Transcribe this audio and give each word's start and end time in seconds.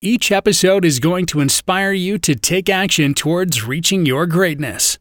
Each 0.00 0.30
episode 0.30 0.84
is 0.84 1.00
going 1.00 1.26
to 1.26 1.40
inspire 1.40 1.90
you 1.90 2.18
to 2.18 2.36
take 2.36 2.68
action 2.68 3.14
towards 3.14 3.64
reaching 3.64 4.06
your 4.06 4.26
greatness. 4.26 4.96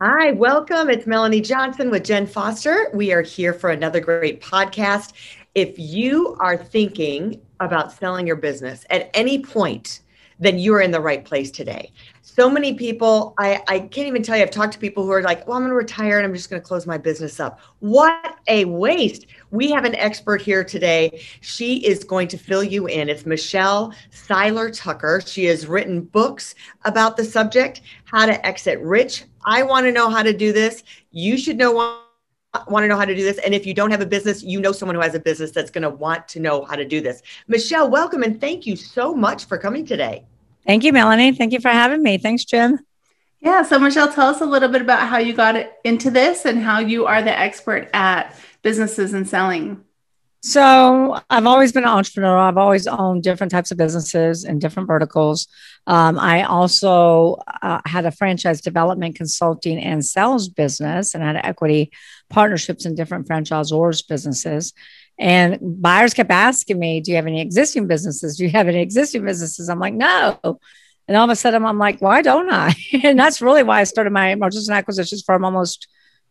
Hi, 0.00 0.30
welcome. 0.30 0.88
It's 0.88 1.06
Melanie 1.06 1.42
Johnson 1.42 1.90
with 1.90 2.04
Jen 2.04 2.26
Foster. 2.26 2.88
We 2.94 3.12
are 3.12 3.20
here 3.20 3.52
for 3.52 3.68
another 3.68 4.00
great 4.00 4.40
podcast. 4.40 5.12
If 5.54 5.78
you 5.78 6.38
are 6.40 6.56
thinking 6.56 7.42
about 7.60 7.92
selling 7.92 8.26
your 8.26 8.36
business 8.36 8.86
at 8.88 9.10
any 9.12 9.42
point, 9.42 10.00
then 10.40 10.58
you're 10.58 10.80
in 10.80 10.90
the 10.90 11.00
right 11.00 11.24
place 11.24 11.50
today. 11.50 11.92
So 12.22 12.48
many 12.48 12.74
people 12.74 13.34
I, 13.38 13.62
I 13.68 13.80
can't 13.80 14.08
even 14.08 14.22
tell 14.22 14.36
you 14.36 14.42
i've 14.42 14.50
talked 14.50 14.72
to 14.72 14.78
people 14.78 15.04
who 15.04 15.10
are 15.10 15.22
like 15.22 15.46
well 15.46 15.56
i'm 15.56 15.62
going 15.62 15.70
to 15.70 15.76
retire 15.76 16.16
and 16.16 16.26
i'm 16.26 16.32
just 16.32 16.48
going 16.48 16.60
to 16.60 16.66
close 16.66 16.86
my 16.86 16.96
business 16.96 17.38
up. 17.38 17.60
What 17.80 18.38
a 18.48 18.64
waste. 18.64 19.26
We 19.50 19.70
have 19.72 19.84
an 19.84 19.94
expert 19.96 20.40
here 20.40 20.64
today. 20.64 21.22
She 21.40 21.84
is 21.84 22.04
going 22.04 22.28
to 22.28 22.38
fill 22.38 22.64
you 22.64 22.86
in. 22.86 23.08
It's 23.08 23.26
michelle 23.26 23.92
seiler 24.10 24.70
tucker. 24.70 25.20
She 25.24 25.44
has 25.46 25.66
written 25.66 26.00
books 26.02 26.54
about 26.84 27.16
the 27.16 27.24
subject 27.24 27.82
how 28.04 28.26
to 28.26 28.46
exit 28.46 28.80
rich. 28.80 29.24
I 29.44 29.62
want 29.62 29.86
to 29.86 29.92
know 29.92 30.08
how 30.08 30.22
to 30.22 30.32
do 30.32 30.52
this. 30.52 30.82
You 31.10 31.36
should 31.36 31.58
know 31.58 31.72
want 32.68 32.84
to 32.84 32.88
know 32.88 32.96
how 32.96 33.04
to 33.04 33.14
do 33.14 33.22
this. 33.22 33.38
And 33.38 33.54
if 33.54 33.66
you 33.66 33.74
don't 33.74 33.90
have 33.90 34.00
a 34.00 34.06
business 34.06 34.42
you 34.42 34.60
know 34.60 34.72
someone 34.72 34.94
who 34.94 35.02
has 35.02 35.14
a 35.14 35.20
business 35.20 35.50
that's 35.50 35.70
going 35.70 35.82
to 35.82 35.90
want 35.90 36.26
to 36.28 36.40
know 36.40 36.64
how 36.64 36.76
to 36.76 36.84
do 36.84 37.00
this. 37.00 37.22
Michelle 37.48 37.90
welcome 37.90 38.22
and 38.22 38.40
thank 38.40 38.66
you 38.66 38.76
so 38.76 39.14
much 39.14 39.44
for 39.44 39.58
coming 39.58 39.84
today 39.84 40.24
Thank 40.70 40.84
you, 40.84 40.92
Melanie. 40.92 41.32
Thank 41.32 41.52
you 41.52 41.58
for 41.58 41.68
having 41.68 42.00
me. 42.00 42.16
Thanks, 42.16 42.44
Jim. 42.44 42.78
Yeah. 43.40 43.64
So, 43.64 43.76
Michelle, 43.80 44.12
tell 44.12 44.28
us 44.28 44.40
a 44.40 44.46
little 44.46 44.68
bit 44.68 44.80
about 44.80 45.08
how 45.08 45.18
you 45.18 45.32
got 45.32 45.56
into 45.82 46.12
this 46.12 46.44
and 46.44 46.62
how 46.62 46.78
you 46.78 47.06
are 47.06 47.22
the 47.22 47.36
expert 47.36 47.90
at 47.92 48.38
businesses 48.62 49.12
and 49.12 49.28
selling. 49.28 49.82
So, 50.42 51.20
I've 51.28 51.46
always 51.46 51.72
been 51.72 51.82
an 51.82 51.88
entrepreneur. 51.88 52.38
I've 52.38 52.56
always 52.56 52.86
owned 52.86 53.24
different 53.24 53.50
types 53.50 53.72
of 53.72 53.78
businesses 53.78 54.44
and 54.44 54.60
different 54.60 54.86
verticals. 54.86 55.48
Um, 55.88 56.20
I 56.20 56.44
also 56.44 57.42
uh, 57.62 57.80
had 57.84 58.06
a 58.06 58.12
franchise 58.12 58.60
development 58.60 59.16
consulting 59.16 59.76
and 59.76 60.06
sales 60.06 60.48
business 60.48 61.16
and 61.16 61.24
had 61.24 61.34
equity 61.34 61.90
partnerships 62.28 62.86
in 62.86 62.94
different 62.94 63.26
franchisors 63.26 64.06
businesses. 64.06 64.72
And 65.20 65.58
buyers 65.60 66.14
kept 66.14 66.30
asking 66.30 66.78
me, 66.78 67.02
Do 67.02 67.10
you 67.10 67.16
have 67.16 67.26
any 67.26 67.42
existing 67.42 67.86
businesses? 67.86 68.38
Do 68.38 68.44
you 68.44 68.50
have 68.50 68.68
any 68.68 68.80
existing 68.80 69.22
businesses? 69.22 69.68
I'm 69.68 69.78
like, 69.78 69.92
No. 69.92 70.40
And 71.06 71.16
all 71.16 71.24
of 71.24 71.30
a 71.30 71.36
sudden, 71.36 71.62
I'm 71.64 71.78
like, 71.78 72.00
Why 72.00 72.22
don't 72.22 72.50
I? 72.50 72.74
and 73.04 73.18
that's 73.18 73.42
really 73.42 73.62
why 73.62 73.80
I 73.80 73.84
started 73.84 74.14
my 74.14 74.34
mergers 74.34 74.66
and 74.66 74.78
acquisitions 74.78 75.22
firm 75.22 75.44
almost 75.44 75.88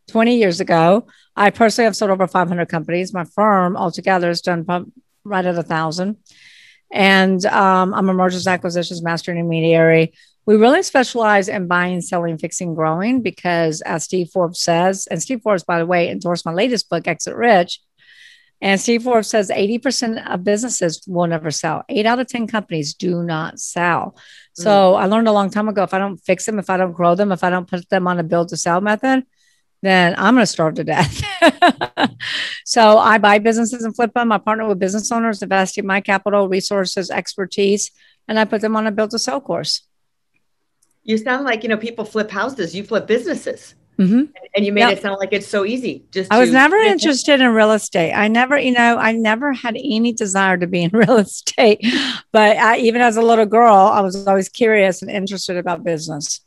20 0.08 0.38
years 0.38 0.60
ago. 0.60 1.06
I 1.36 1.52
personally 1.52 1.86
have 1.86 1.96
sold 1.96 2.10
over 2.10 2.28
500 2.28 2.68
companies. 2.68 3.14
My 3.14 3.26
firm 3.26 3.78
altogether 3.78 4.28
has 4.28 4.42
done 4.42 4.66
right 5.24 5.46
at 5.46 5.56
a 5.56 5.64
thousand. 5.64 6.18
And 6.92 7.46
um, 7.46 7.94
I'm 7.94 8.10
a 8.10 8.14
mergers 8.16 8.48
and 8.48 8.56
acquisitions 8.56 9.04
master 9.04 9.32
intermediary. 9.32 10.14
We 10.48 10.56
really 10.56 10.82
specialize 10.82 11.48
in 11.48 11.68
buying, 11.68 12.02
selling, 12.02 12.40
fixing, 12.40 12.74
growing 12.74 13.22
because, 13.22 13.82
as 13.82 14.06
Steve 14.06 14.32
Forbes 14.32 14.60
says, 14.60 15.06
and 15.12 15.22
Steve 15.22 15.44
Forbes, 15.44 15.64
by 15.64 15.78
the 15.78 15.86
way, 15.86 16.10
endorsed 16.10 16.44
my 16.44 16.54
latest 16.54 16.90
book, 16.90 17.08
Exit 17.08 17.36
Rich 17.36 17.80
and 18.62 18.80
Steve 18.80 19.04
Forbes 19.04 19.30
says 19.30 19.50
80% 19.50 20.30
of 20.30 20.44
businesses 20.44 21.02
will 21.08 21.28
never 21.28 21.50
sell. 21.50 21.84
Eight 21.88 22.06
out 22.06 22.20
of 22.20 22.28
10 22.28 22.48
companies 22.48 22.94
do 22.94 23.24
not 23.24 23.60
sell. 23.60 24.18
So 24.54 24.70
mm. 24.70 25.00
I 25.00 25.06
learned 25.06 25.30
a 25.30 25.32
long 25.32 25.50
time 25.50 25.70
ago 25.70 25.84
if 25.84 25.94
I 25.94 25.98
don't 25.98 26.18
fix 26.18 26.46
them, 26.46 26.60
if 26.60 26.70
I 26.70 26.76
don't 26.76 26.92
grow 26.92 27.16
them, 27.16 27.32
if 27.32 27.44
I 27.44 27.50
don't 27.50 27.70
put 27.70 27.88
them 27.90 28.08
on 28.08 28.20
a 28.20 28.24
build 28.24 28.50
to 28.50 28.58
sell 28.58 28.82
method, 28.82 29.26
then 29.82 30.14
I'm 30.18 30.34
going 30.34 30.44
to 30.44 30.48
starve 30.48 30.76
to 30.76 30.84
death. 30.84 31.24
so 32.66 32.98
I 32.98 33.18
buy 33.18 33.40
businesses 33.40 33.86
and 33.86 33.96
flip 33.96 34.14
them. 34.14 34.32
I 34.32 34.38
partner 34.38 34.68
with 34.68 34.78
business 34.78 35.10
owners, 35.10 35.42
investing 35.42 35.86
my 35.86 36.02
capital, 36.02 36.50
resources, 36.50 37.10
expertise, 37.10 37.92
and 38.28 38.38
I 38.38 38.44
put 38.44 38.60
them 38.60 38.76
on 38.76 38.88
a 38.88 38.92
build 38.92 39.12
to 39.12 39.20
sell 39.20 39.40
course. 39.40 39.88
You 41.04 41.18
sound 41.18 41.46
like, 41.46 41.64
you 41.64 41.70
know, 41.70 41.78
people 41.78 42.04
flip 42.04 42.30
houses, 42.30 42.76
you 42.76 42.84
flip 42.84 43.08
businesses. 43.08 43.76
Mm-hmm. 44.00 44.32
And 44.56 44.66
you 44.66 44.72
made 44.72 44.82
yep. 44.82 44.98
it 44.98 45.02
sound 45.02 45.18
like 45.20 45.34
it's 45.34 45.48
so 45.48 45.66
easy. 45.66 46.06
Just 46.12 46.32
I 46.32 46.40
was 46.40 46.52
never 46.52 46.78
interested 46.78 47.42
in 47.42 47.50
real 47.50 47.74
estate. 47.74 48.14
I 48.14 48.30
never, 48.30 48.58
you 48.58 48.72
know, 48.72 48.98
I 48.98 49.12
never 49.12 49.52
had 49.52 49.76
any 49.76 50.14
desire 50.14 50.58
to 50.58 50.68
be 50.68 50.84
in 50.84 50.92
real 50.94 51.18
estate. 51.18 51.86
But 52.32 52.56
I, 52.58 52.78
even 52.78 53.02
as 53.02 53.18
a 53.18 53.22
little 53.22 53.46
girl, 53.46 53.76
I 53.76 54.00
was 54.00 54.26
always 54.26 54.48
curious 54.48 55.02
and 55.02 55.12
interested 55.12 55.58
about 55.58 55.84
business. 55.84 56.40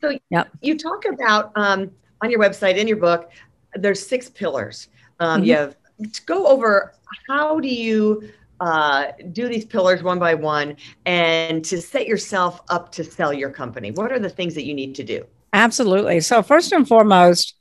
So 0.00 0.18
yep. 0.30 0.48
you 0.62 0.78
talk 0.78 1.04
about 1.04 1.52
um, 1.56 1.90
on 2.22 2.30
your 2.30 2.40
website 2.40 2.78
in 2.78 2.88
your 2.88 2.96
book, 2.96 3.30
there's 3.74 4.04
six 4.04 4.30
pillars. 4.30 4.88
Um, 5.20 5.40
mm-hmm. 5.40 5.48
You 5.48 5.56
have 5.56 5.76
to 6.10 6.22
go 6.24 6.46
over 6.46 6.94
how 7.28 7.60
do 7.60 7.68
you 7.68 8.30
uh, 8.60 9.08
do 9.32 9.48
these 9.48 9.66
pillars 9.66 10.02
one 10.02 10.18
by 10.18 10.32
one 10.32 10.76
and 11.04 11.62
to 11.66 11.82
set 11.82 12.06
yourself 12.06 12.62
up 12.70 12.90
to 12.92 13.04
sell 13.04 13.32
your 13.32 13.50
company. 13.50 13.90
What 13.90 14.10
are 14.10 14.18
the 14.18 14.30
things 14.30 14.54
that 14.54 14.64
you 14.64 14.72
need 14.72 14.94
to 14.94 15.04
do? 15.04 15.26
Absolutely. 15.56 16.20
So, 16.20 16.42
first 16.42 16.70
and 16.72 16.86
foremost, 16.86 17.56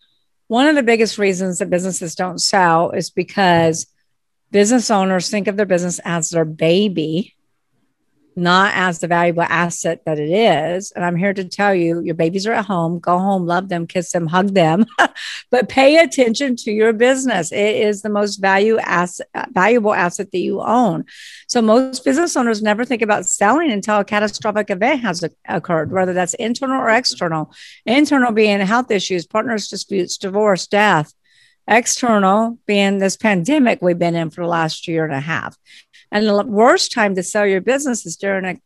one 0.47 0.67
of 0.67 0.75
the 0.75 0.83
biggest 0.83 1.17
reasons 1.17 1.59
that 1.59 1.69
businesses 1.69 2.13
don't 2.13 2.39
sell 2.39 2.91
is 2.91 3.09
because 3.09 3.87
business 4.51 4.91
owners 4.91 5.29
think 5.29 5.47
of 5.47 5.55
their 5.55 5.65
business 5.65 6.01
as 6.03 6.29
their 6.29 6.43
baby 6.43 7.35
not 8.35 8.73
as 8.75 8.99
the 8.99 9.07
valuable 9.07 9.43
asset 9.43 10.01
that 10.05 10.19
it 10.19 10.29
is. 10.29 10.91
And 10.91 11.05
I'm 11.05 11.15
here 11.15 11.33
to 11.33 11.43
tell 11.45 11.73
you 11.73 12.01
your 12.01 12.15
babies 12.15 12.45
are 12.45 12.53
at 12.53 12.65
home. 12.65 12.99
Go 12.99 13.17
home, 13.17 13.45
love 13.45 13.69
them, 13.69 13.87
kiss 13.87 14.11
them, 14.11 14.27
hug 14.27 14.53
them, 14.53 14.85
but 15.51 15.69
pay 15.69 15.97
attention 15.97 16.55
to 16.57 16.71
your 16.71 16.93
business. 16.93 17.51
It 17.51 17.75
is 17.75 18.01
the 18.01 18.09
most 18.09 18.37
value 18.37 18.77
asset, 18.79 19.27
valuable 19.51 19.93
asset 19.93 20.31
that 20.31 20.39
you 20.39 20.61
own. 20.61 21.05
So 21.47 21.61
most 21.61 22.03
business 22.03 22.35
owners 22.35 22.61
never 22.61 22.83
think 22.83 23.01
about 23.01 23.25
selling 23.25 23.71
until 23.71 23.99
a 23.99 24.05
catastrophic 24.05 24.69
event 24.69 25.01
has 25.01 25.23
occurred, 25.47 25.91
whether 25.91 26.13
that's 26.13 26.33
internal 26.35 26.81
or 26.81 26.89
external. 26.89 27.53
Internal 27.85 28.31
being 28.31 28.59
health 28.59 28.91
issues, 28.91 29.25
partners 29.25 29.67
disputes, 29.67 30.17
divorce, 30.17 30.67
death 30.67 31.13
external 31.67 32.57
being 32.65 32.99
this 32.99 33.17
pandemic 33.17 33.81
we've 33.81 33.97
been 33.97 34.15
in 34.15 34.29
for 34.29 34.41
the 34.41 34.47
last 34.47 34.87
year 34.87 35.03
and 35.03 35.13
a 35.13 35.19
half. 35.19 35.57
And 36.11 36.27
the 36.27 36.43
worst 36.45 36.91
time 36.91 37.15
to 37.15 37.23
sell 37.23 37.45
your 37.45 37.61
business 37.61 38.05
is 38.05 38.15
during 38.15 38.45
a 38.45 38.59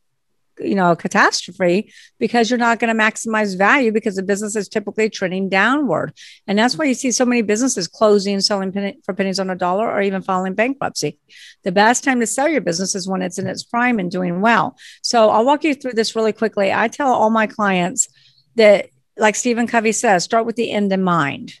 you 0.62 0.74
know, 0.74 0.92
a 0.92 0.96
catastrophe 0.96 1.92
because 2.18 2.50
you're 2.50 2.58
not 2.58 2.78
going 2.78 2.94
to 2.94 3.02
maximize 3.02 3.56
value 3.56 3.92
because 3.92 4.16
the 4.16 4.22
business 4.22 4.56
is 4.56 4.68
typically 4.68 5.08
trending 5.08 5.48
downward. 5.48 6.12
And 6.46 6.58
that's 6.58 6.76
why 6.76 6.84
you 6.84 6.94
see 6.94 7.10
so 7.10 7.24
many 7.24 7.42
businesses 7.42 7.88
closing, 7.88 8.40
selling 8.40 8.72
penny, 8.72 8.98
for 9.04 9.14
pennies 9.14 9.40
on 9.40 9.50
a 9.50 9.56
dollar, 9.56 9.90
or 9.90 10.02
even 10.02 10.22
filing 10.22 10.54
bankruptcy. 10.54 11.18
The 11.64 11.72
best 11.72 12.04
time 12.04 12.20
to 12.20 12.26
sell 12.26 12.48
your 12.48 12.60
business 12.60 12.94
is 12.94 13.08
when 13.08 13.22
it's 13.22 13.38
in 13.38 13.46
its 13.46 13.62
prime 13.62 13.98
and 13.98 14.10
doing 14.10 14.40
well. 14.40 14.76
So 15.02 15.30
I'll 15.30 15.44
walk 15.44 15.64
you 15.64 15.74
through 15.74 15.92
this 15.92 16.14
really 16.14 16.32
quickly. 16.32 16.72
I 16.72 16.88
tell 16.88 17.12
all 17.12 17.30
my 17.30 17.46
clients 17.46 18.08
that, 18.56 18.88
like 19.16 19.36
Stephen 19.36 19.66
Covey 19.66 19.92
says, 19.92 20.24
start 20.24 20.46
with 20.46 20.56
the 20.56 20.70
end 20.70 20.92
in 20.92 21.02
mind. 21.02 21.54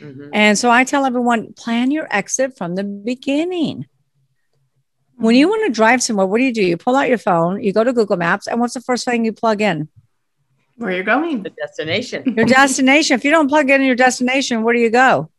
Mm-hmm. 0.00 0.30
And 0.32 0.58
so 0.58 0.70
I 0.70 0.84
tell 0.84 1.04
everyone 1.04 1.52
plan 1.52 1.90
your 1.90 2.08
exit 2.10 2.56
from 2.56 2.74
the 2.74 2.84
beginning. 2.84 3.86
When 5.20 5.34
you 5.34 5.48
want 5.48 5.66
to 5.66 5.72
drive 5.72 6.02
somewhere, 6.02 6.24
what 6.24 6.38
do 6.38 6.44
you 6.44 6.54
do? 6.54 6.62
You 6.62 6.78
pull 6.78 6.96
out 6.96 7.08
your 7.08 7.18
phone, 7.18 7.62
you 7.62 7.74
go 7.74 7.84
to 7.84 7.92
Google 7.92 8.16
Maps, 8.16 8.46
and 8.46 8.58
what's 8.58 8.72
the 8.72 8.80
first 8.80 9.04
thing 9.04 9.26
you 9.26 9.34
plug 9.34 9.60
in? 9.60 9.88
Where 10.76 10.92
you're 10.92 11.04
going. 11.04 11.42
The 11.42 11.50
destination. 11.50 12.34
Your 12.34 12.46
destination. 12.46 13.16
if 13.16 13.24
you 13.24 13.30
don't 13.30 13.48
plug 13.48 13.68
in 13.68 13.82
your 13.82 13.94
destination, 13.94 14.62
where 14.62 14.72
do 14.72 14.80
you 14.80 14.88
go? 14.88 15.30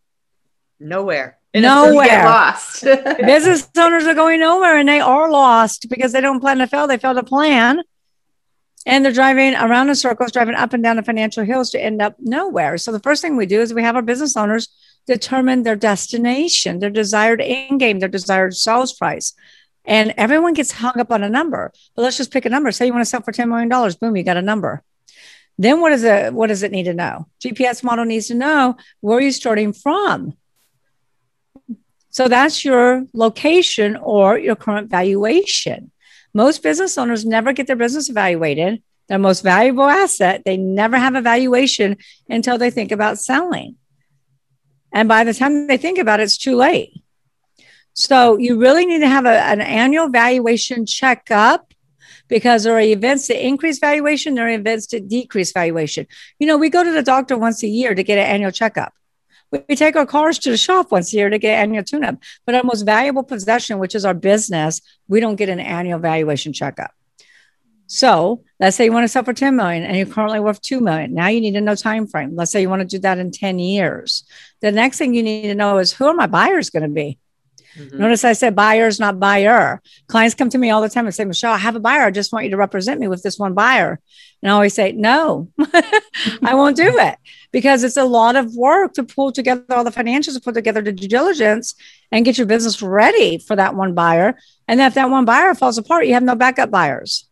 Nowhere. 0.79 1.39
And 1.51 1.63
nowhere. 1.63 2.05
Get 2.05 2.25
lost. 2.25 2.83
Business 3.25 3.67
owners 3.75 4.05
are 4.05 4.13
going 4.13 4.39
nowhere 4.39 4.77
and 4.77 4.87
they 4.87 4.99
are 4.99 5.31
lost 5.31 5.89
because 5.89 6.11
they 6.11 6.21
don't 6.21 6.41
plan 6.41 6.59
to 6.59 6.67
fail. 6.67 6.85
They 6.85 6.99
fail 6.99 7.15
to 7.15 7.23
plan. 7.23 7.81
And 8.85 9.03
they're 9.03 9.11
driving 9.11 9.55
around 9.55 9.89
in 9.89 9.95
circles, 9.95 10.31
driving 10.31 10.53
up 10.53 10.73
and 10.73 10.83
down 10.83 10.97
the 10.97 11.03
financial 11.03 11.43
hills 11.43 11.71
to 11.71 11.83
end 11.83 12.03
up 12.03 12.17
nowhere. 12.19 12.77
So 12.77 12.91
the 12.91 12.99
first 12.99 13.23
thing 13.23 13.35
we 13.35 13.47
do 13.47 13.61
is 13.61 13.73
we 13.73 13.81
have 13.81 13.95
our 13.95 14.01
business 14.03 14.37
owners 14.37 14.69
determine 15.07 15.63
their 15.63 15.75
destination, 15.75 16.79
their 16.79 16.91
desired 16.91 17.41
end 17.41 17.79
game, 17.79 17.99
their 17.99 18.09
desired 18.09 18.55
sales 18.55 18.93
price. 18.93 19.33
And 19.85 20.13
everyone 20.17 20.53
gets 20.53 20.71
hung 20.71 20.99
up 20.99 21.11
on 21.11 21.23
a 21.23 21.29
number. 21.29 21.71
But 21.95 22.03
let's 22.03 22.17
just 22.17 22.31
pick 22.31 22.45
a 22.45 22.49
number. 22.49 22.71
Say 22.71 22.85
you 22.85 22.93
want 22.93 23.01
to 23.01 23.09
sell 23.09 23.21
for 23.21 23.31
$10 23.31 23.47
million. 23.47 23.69
Boom, 23.99 24.15
you 24.15 24.23
got 24.23 24.37
a 24.37 24.41
number. 24.41 24.83
Then 25.57 25.81
what 25.81 25.91
is 25.91 26.03
it? 26.03 26.33
What 26.33 26.47
does 26.47 26.63
it 26.63 26.71
need 26.71 26.83
to 26.83 26.93
know? 26.93 27.27
GPS 27.39 27.83
model 27.83 28.05
needs 28.05 28.27
to 28.27 28.35
know 28.35 28.77
where 28.99 29.17
are 29.17 29.21
you 29.21 29.31
starting 29.31 29.73
from? 29.73 30.37
So 32.09 32.27
that's 32.27 32.65
your 32.65 33.05
location 33.13 33.95
or 33.95 34.37
your 34.37 34.55
current 34.55 34.89
valuation. 34.89 35.91
Most 36.33 36.63
business 36.63 36.97
owners 36.97 37.25
never 37.25 37.53
get 37.53 37.67
their 37.67 37.75
business 37.75 38.09
evaluated. 38.09 38.81
Their 39.07 39.19
most 39.19 39.41
valuable 39.41 39.83
asset, 39.83 40.43
they 40.45 40.57
never 40.57 40.97
have 40.97 41.15
a 41.15 41.21
valuation 41.21 41.97
until 42.29 42.57
they 42.57 42.69
think 42.69 42.91
about 42.91 43.19
selling. 43.19 43.75
And 44.93 45.07
by 45.07 45.23
the 45.23 45.33
time 45.33 45.67
they 45.67 45.77
think 45.77 45.97
about 45.97 46.19
it, 46.19 46.23
it's 46.23 46.37
too 46.37 46.55
late. 46.55 46.93
So 47.93 48.37
you 48.37 48.59
really 48.59 48.85
need 48.85 48.99
to 48.99 49.07
have 49.07 49.25
a, 49.25 49.41
an 49.41 49.61
annual 49.61 50.09
valuation 50.09 50.85
checkup 50.85 51.73
because 52.27 52.63
there 52.63 52.75
are 52.75 52.79
events 52.79 53.27
that 53.27 53.45
increase 53.45 53.79
valuation, 53.79 54.35
there 54.35 54.47
are 54.47 54.51
events 54.51 54.87
that 54.87 55.09
decrease 55.09 55.51
valuation. 55.51 56.07
You 56.39 56.47
know, 56.47 56.57
we 56.57 56.69
go 56.69 56.83
to 56.83 56.91
the 56.91 57.03
doctor 57.03 57.37
once 57.37 57.61
a 57.63 57.67
year 57.67 57.93
to 57.93 58.03
get 58.03 58.17
an 58.17 58.25
annual 58.25 58.51
checkup. 58.51 58.93
We 59.51 59.75
take 59.75 59.97
our 59.97 60.05
cars 60.05 60.39
to 60.39 60.51
the 60.51 60.57
shop 60.57 60.91
once 60.91 61.13
a 61.13 61.17
year 61.17 61.29
to 61.29 61.37
get 61.37 61.59
annual 61.59 61.83
tune 61.83 62.05
up. 62.05 62.15
But 62.45 62.55
our 62.55 62.63
most 62.63 62.83
valuable 62.83 63.23
possession, 63.23 63.79
which 63.79 63.95
is 63.95 64.05
our 64.05 64.13
business, 64.13 64.81
we 65.09 65.19
don't 65.19 65.35
get 65.35 65.49
an 65.49 65.59
annual 65.59 65.99
valuation 65.99 66.53
checkup. 66.53 66.91
So 67.87 68.45
let's 68.57 68.77
say 68.77 68.85
you 68.85 68.93
want 68.93 69.03
to 69.03 69.09
sell 69.09 69.25
for 69.25 69.33
10 69.33 69.57
million 69.57 69.83
and 69.83 69.97
you're 69.97 70.05
currently 70.05 70.39
worth 70.39 70.61
2 70.61 70.79
million. 70.79 71.13
Now 71.13 71.27
you 71.27 71.41
need 71.41 71.55
to 71.55 71.61
know 71.61 71.75
time 71.75 72.07
frame. 72.07 72.33
Let's 72.33 72.49
say 72.49 72.61
you 72.61 72.69
want 72.69 72.81
to 72.81 72.87
do 72.87 72.99
that 72.99 73.17
in 73.17 73.31
10 73.31 73.59
years. 73.59 74.23
The 74.61 74.71
next 74.71 74.97
thing 74.97 75.13
you 75.13 75.21
need 75.21 75.41
to 75.49 75.55
know 75.55 75.79
is 75.79 75.91
who 75.91 76.05
are 76.05 76.13
my 76.13 76.27
buyers 76.27 76.69
going 76.69 76.83
to 76.83 76.89
be? 76.89 77.19
Mm-hmm. 77.77 77.97
Notice 77.97 78.23
I 78.23 78.33
said 78.33 78.55
buyers, 78.55 78.99
not 78.99 79.19
buyer. 79.19 79.81
Clients 80.07 80.35
come 80.35 80.49
to 80.49 80.57
me 80.57 80.69
all 80.69 80.81
the 80.81 80.89
time 80.89 81.05
and 81.05 81.15
say, 81.15 81.25
Michelle, 81.25 81.53
I 81.53 81.57
have 81.57 81.75
a 81.75 81.79
buyer. 81.79 82.01
I 82.01 82.11
just 82.11 82.33
want 82.33 82.45
you 82.45 82.51
to 82.51 82.57
represent 82.57 82.99
me 82.99 83.07
with 83.07 83.23
this 83.23 83.39
one 83.39 83.53
buyer. 83.53 83.99
And 84.41 84.51
I 84.51 84.53
always 84.53 84.73
say, 84.73 84.91
no, 84.91 85.49
I 86.43 86.53
won't 86.53 86.75
do 86.75 86.97
it 86.99 87.17
because 87.51 87.83
it's 87.83 87.97
a 87.97 88.05
lot 88.05 88.35
of 88.35 88.55
work 88.55 88.93
to 88.93 89.03
pull 89.03 89.31
together 89.31 89.63
all 89.69 89.83
the 89.83 89.91
financials 89.91 90.33
to 90.33 90.41
put 90.41 90.53
together 90.53 90.81
the 90.81 90.91
due 90.91 91.07
diligence 91.07 91.75
and 92.11 92.25
get 92.25 92.37
your 92.37 92.47
business 92.47 92.81
ready 92.81 93.37
for 93.37 93.55
that 93.55 93.75
one 93.75 93.93
buyer. 93.93 94.37
And 94.67 94.81
if 94.81 94.93
that 94.95 95.09
one 95.09 95.25
buyer 95.25 95.53
falls 95.53 95.77
apart, 95.77 96.07
you 96.07 96.13
have 96.13 96.23
no 96.23 96.35
backup 96.35 96.71
buyers. 96.71 97.27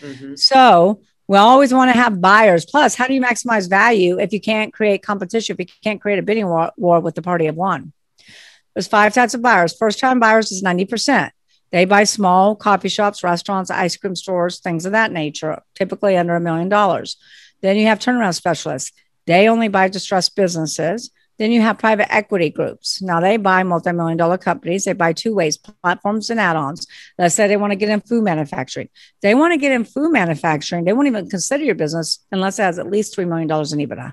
Mm-hmm. 0.00 0.36
So 0.36 1.00
we 1.26 1.38
always 1.38 1.72
want 1.72 1.92
to 1.92 1.98
have 1.98 2.20
buyers. 2.20 2.66
Plus, 2.66 2.94
how 2.94 3.06
do 3.06 3.14
you 3.14 3.20
maximize 3.20 3.68
value 3.68 4.18
if 4.18 4.32
you 4.32 4.40
can't 4.40 4.72
create 4.72 5.02
competition, 5.02 5.54
if 5.54 5.60
you 5.60 5.72
can't 5.82 6.00
create 6.00 6.18
a 6.18 6.22
bidding 6.22 6.46
war, 6.46 6.72
war 6.76 7.00
with 7.00 7.14
the 7.14 7.22
party 7.22 7.46
of 7.46 7.56
one? 7.56 7.93
There's 8.74 8.88
five 8.88 9.14
types 9.14 9.34
of 9.34 9.42
buyers. 9.42 9.76
First 9.76 9.98
time 9.98 10.20
buyers 10.20 10.50
is 10.52 10.62
90%. 10.62 11.30
They 11.70 11.84
buy 11.84 12.04
small 12.04 12.54
coffee 12.54 12.88
shops, 12.88 13.24
restaurants, 13.24 13.70
ice 13.70 13.96
cream 13.96 14.14
stores, 14.14 14.60
things 14.60 14.86
of 14.86 14.92
that 14.92 15.12
nature, 15.12 15.62
typically 15.74 16.16
under 16.16 16.36
a 16.36 16.40
million 16.40 16.68
dollars. 16.68 17.16
Then 17.62 17.76
you 17.76 17.86
have 17.86 17.98
turnaround 17.98 18.34
specialists. 18.34 18.92
They 19.26 19.48
only 19.48 19.68
buy 19.68 19.88
distressed 19.88 20.36
businesses. 20.36 21.10
Then 21.38 21.50
you 21.50 21.62
have 21.62 21.78
private 21.78 22.12
equity 22.14 22.50
groups. 22.50 23.02
Now 23.02 23.18
they 23.20 23.38
buy 23.38 23.64
multi-million 23.64 24.16
dollar 24.16 24.38
companies. 24.38 24.84
They 24.84 24.92
buy 24.92 25.12
two 25.14 25.34
ways, 25.34 25.56
platforms 25.56 26.30
and 26.30 26.38
add-ons. 26.38 26.86
Let's 27.18 27.34
say 27.34 27.48
they 27.48 27.56
want 27.56 27.72
to 27.72 27.76
get 27.76 27.88
in 27.88 28.00
food 28.00 28.22
manufacturing. 28.22 28.88
They 29.20 29.34
want 29.34 29.52
to 29.52 29.58
get 29.58 29.72
in 29.72 29.84
food 29.84 30.12
manufacturing. 30.12 30.84
They 30.84 30.92
won't 30.92 31.08
even 31.08 31.28
consider 31.28 31.64
your 31.64 31.74
business 31.74 32.24
unless 32.30 32.60
it 32.60 32.62
has 32.62 32.78
at 32.78 32.88
least 32.88 33.16
$3 33.16 33.26
million 33.26 33.50
in 33.50 33.88
EBITDA. 33.88 34.12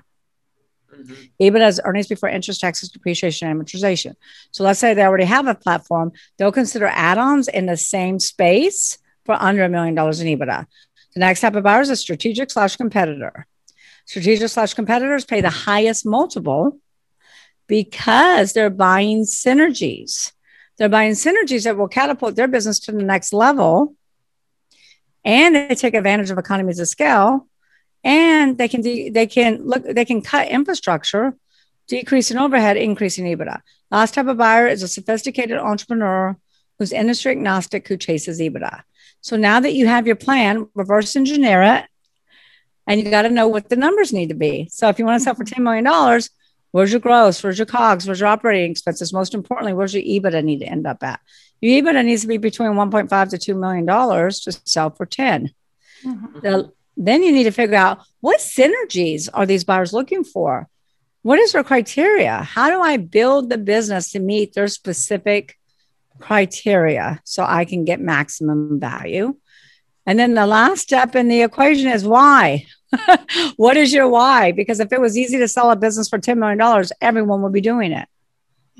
Mm-hmm. 1.02 1.44
EBITDA 1.44 1.68
is 1.68 1.80
earnings 1.84 2.06
before 2.06 2.28
interest, 2.28 2.60
taxes, 2.60 2.90
depreciation, 2.90 3.48
and 3.48 3.60
amortization. 3.60 4.14
So 4.50 4.64
let's 4.64 4.80
say 4.80 4.94
they 4.94 5.04
already 5.04 5.24
have 5.24 5.46
a 5.46 5.54
platform, 5.54 6.12
they'll 6.36 6.52
consider 6.52 6.86
add-ons 6.86 7.48
in 7.48 7.66
the 7.66 7.76
same 7.76 8.18
space 8.18 8.98
for 9.24 9.34
under 9.34 9.64
a 9.64 9.68
million 9.68 9.94
dollars 9.94 10.20
in 10.20 10.26
EBITDA. 10.26 10.66
The 11.14 11.20
next 11.20 11.40
type 11.40 11.54
of 11.54 11.62
buyer 11.62 11.80
is 11.80 11.90
a 11.90 11.96
strategic 11.96 12.50
slash 12.50 12.76
competitor. 12.76 13.46
Strategic 14.06 14.48
slash 14.48 14.74
competitors 14.74 15.24
pay 15.24 15.40
the 15.40 15.50
highest 15.50 16.06
multiple 16.06 16.78
because 17.66 18.52
they're 18.52 18.70
buying 18.70 19.24
synergies. 19.24 20.32
They're 20.78 20.88
buying 20.88 21.12
synergies 21.12 21.64
that 21.64 21.76
will 21.76 21.88
catapult 21.88 22.34
their 22.34 22.48
business 22.48 22.80
to 22.80 22.92
the 22.92 23.02
next 23.02 23.32
level. 23.32 23.94
And 25.24 25.54
they 25.54 25.74
take 25.74 25.94
advantage 25.94 26.30
of 26.30 26.38
economies 26.38 26.80
of 26.80 26.88
scale 26.88 27.46
and 28.04 28.58
they 28.58 28.68
can 28.68 28.80
de- 28.80 29.10
they 29.10 29.26
can 29.26 29.62
look 29.64 29.84
they 29.84 30.04
can 30.04 30.20
cut 30.22 30.48
infrastructure 30.48 31.34
decreasing 31.88 32.38
overhead 32.38 32.76
increasing 32.76 33.24
ebitda. 33.24 33.60
Last 33.90 34.14
type 34.14 34.26
of 34.26 34.36
buyer 34.36 34.66
is 34.66 34.82
a 34.82 34.88
sophisticated 34.88 35.58
entrepreneur 35.58 36.36
who's 36.78 36.92
industry 36.92 37.32
agnostic 37.32 37.86
who 37.86 37.96
chases 37.96 38.40
ebitda. 38.40 38.82
So 39.20 39.36
now 39.36 39.60
that 39.60 39.74
you 39.74 39.86
have 39.86 40.06
your 40.06 40.16
plan 40.16 40.68
reverse 40.74 41.14
engineer 41.16 41.62
it 41.62 41.84
and 42.86 43.00
you 43.00 43.10
got 43.10 43.22
to 43.22 43.30
know 43.30 43.46
what 43.46 43.68
the 43.68 43.76
numbers 43.76 44.12
need 44.12 44.30
to 44.30 44.34
be. 44.34 44.68
So 44.70 44.88
if 44.88 44.98
you 44.98 45.04
want 45.04 45.20
to 45.20 45.24
sell 45.24 45.34
for 45.34 45.44
$10 45.44 45.62
million 45.62 46.20
where's 46.72 46.90
your 46.90 47.00
gross? 47.00 47.42
Where's 47.42 47.58
your 47.58 47.66
cogs? 47.66 48.06
Where's 48.06 48.20
your 48.20 48.28
operating 48.30 48.70
expenses? 48.70 49.12
Most 49.12 49.34
importantly 49.34 49.74
where's 49.74 49.94
your 49.94 50.02
ebitda 50.02 50.42
need 50.42 50.60
to 50.60 50.66
end 50.66 50.86
up 50.86 51.02
at? 51.02 51.20
Your 51.60 51.82
ebitda 51.82 52.04
needs 52.04 52.22
to 52.22 52.28
be 52.28 52.38
between 52.38 52.70
1.5 52.70 53.30
to 53.30 53.38
2 53.38 53.54
million 53.54 53.86
dollars 53.86 54.40
to 54.40 54.52
sell 54.64 54.90
for 54.90 55.06
10 55.06 55.50
mm-hmm. 56.04 56.40
the 56.40 56.72
then 56.96 57.22
you 57.22 57.32
need 57.32 57.44
to 57.44 57.50
figure 57.50 57.76
out 57.76 58.00
what 58.20 58.40
synergies 58.40 59.28
are 59.32 59.46
these 59.46 59.64
buyers 59.64 59.92
looking 59.92 60.24
for? 60.24 60.68
What 61.22 61.38
is 61.38 61.52
their 61.52 61.64
criteria? 61.64 62.38
How 62.38 62.70
do 62.70 62.80
I 62.80 62.96
build 62.96 63.48
the 63.48 63.58
business 63.58 64.10
to 64.12 64.18
meet 64.18 64.54
their 64.54 64.68
specific 64.68 65.58
criteria 66.18 67.20
so 67.24 67.44
I 67.44 67.64
can 67.64 67.84
get 67.84 68.00
maximum 68.00 68.80
value? 68.80 69.36
And 70.04 70.18
then 70.18 70.34
the 70.34 70.46
last 70.46 70.80
step 70.80 71.14
in 71.14 71.28
the 71.28 71.42
equation 71.42 71.88
is 71.88 72.04
why. 72.04 72.66
what 73.56 73.76
is 73.76 73.92
your 73.92 74.08
why? 74.08 74.52
Because 74.52 74.80
if 74.80 74.92
it 74.92 75.00
was 75.00 75.16
easy 75.16 75.38
to 75.38 75.48
sell 75.48 75.70
a 75.70 75.76
business 75.76 76.08
for 76.08 76.18
$10 76.18 76.38
million, 76.38 76.86
everyone 77.00 77.42
would 77.42 77.52
be 77.52 77.60
doing 77.60 77.92
it. 77.92 78.08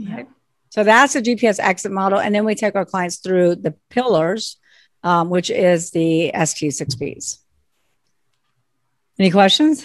Right. 0.00 0.28
So 0.70 0.84
that's 0.84 1.12
the 1.12 1.22
GPS 1.22 1.60
exit 1.60 1.92
model. 1.92 2.18
And 2.18 2.34
then 2.34 2.44
we 2.44 2.54
take 2.54 2.74
our 2.74 2.84
clients 2.84 3.18
through 3.18 3.56
the 3.56 3.74
pillars, 3.90 4.56
um, 5.02 5.30
which 5.30 5.50
is 5.50 5.90
the 5.90 6.32
ST6Ps. 6.34 7.41
Any 9.18 9.30
questions? 9.30 9.84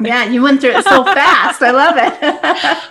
Yeah, 0.00 0.24
you 0.24 0.42
went 0.42 0.60
through 0.60 0.70
it 0.70 0.82
so 0.84 1.04
fast. 1.14 1.62
I 1.62 1.70
love 1.70 1.96
it. 1.96 2.12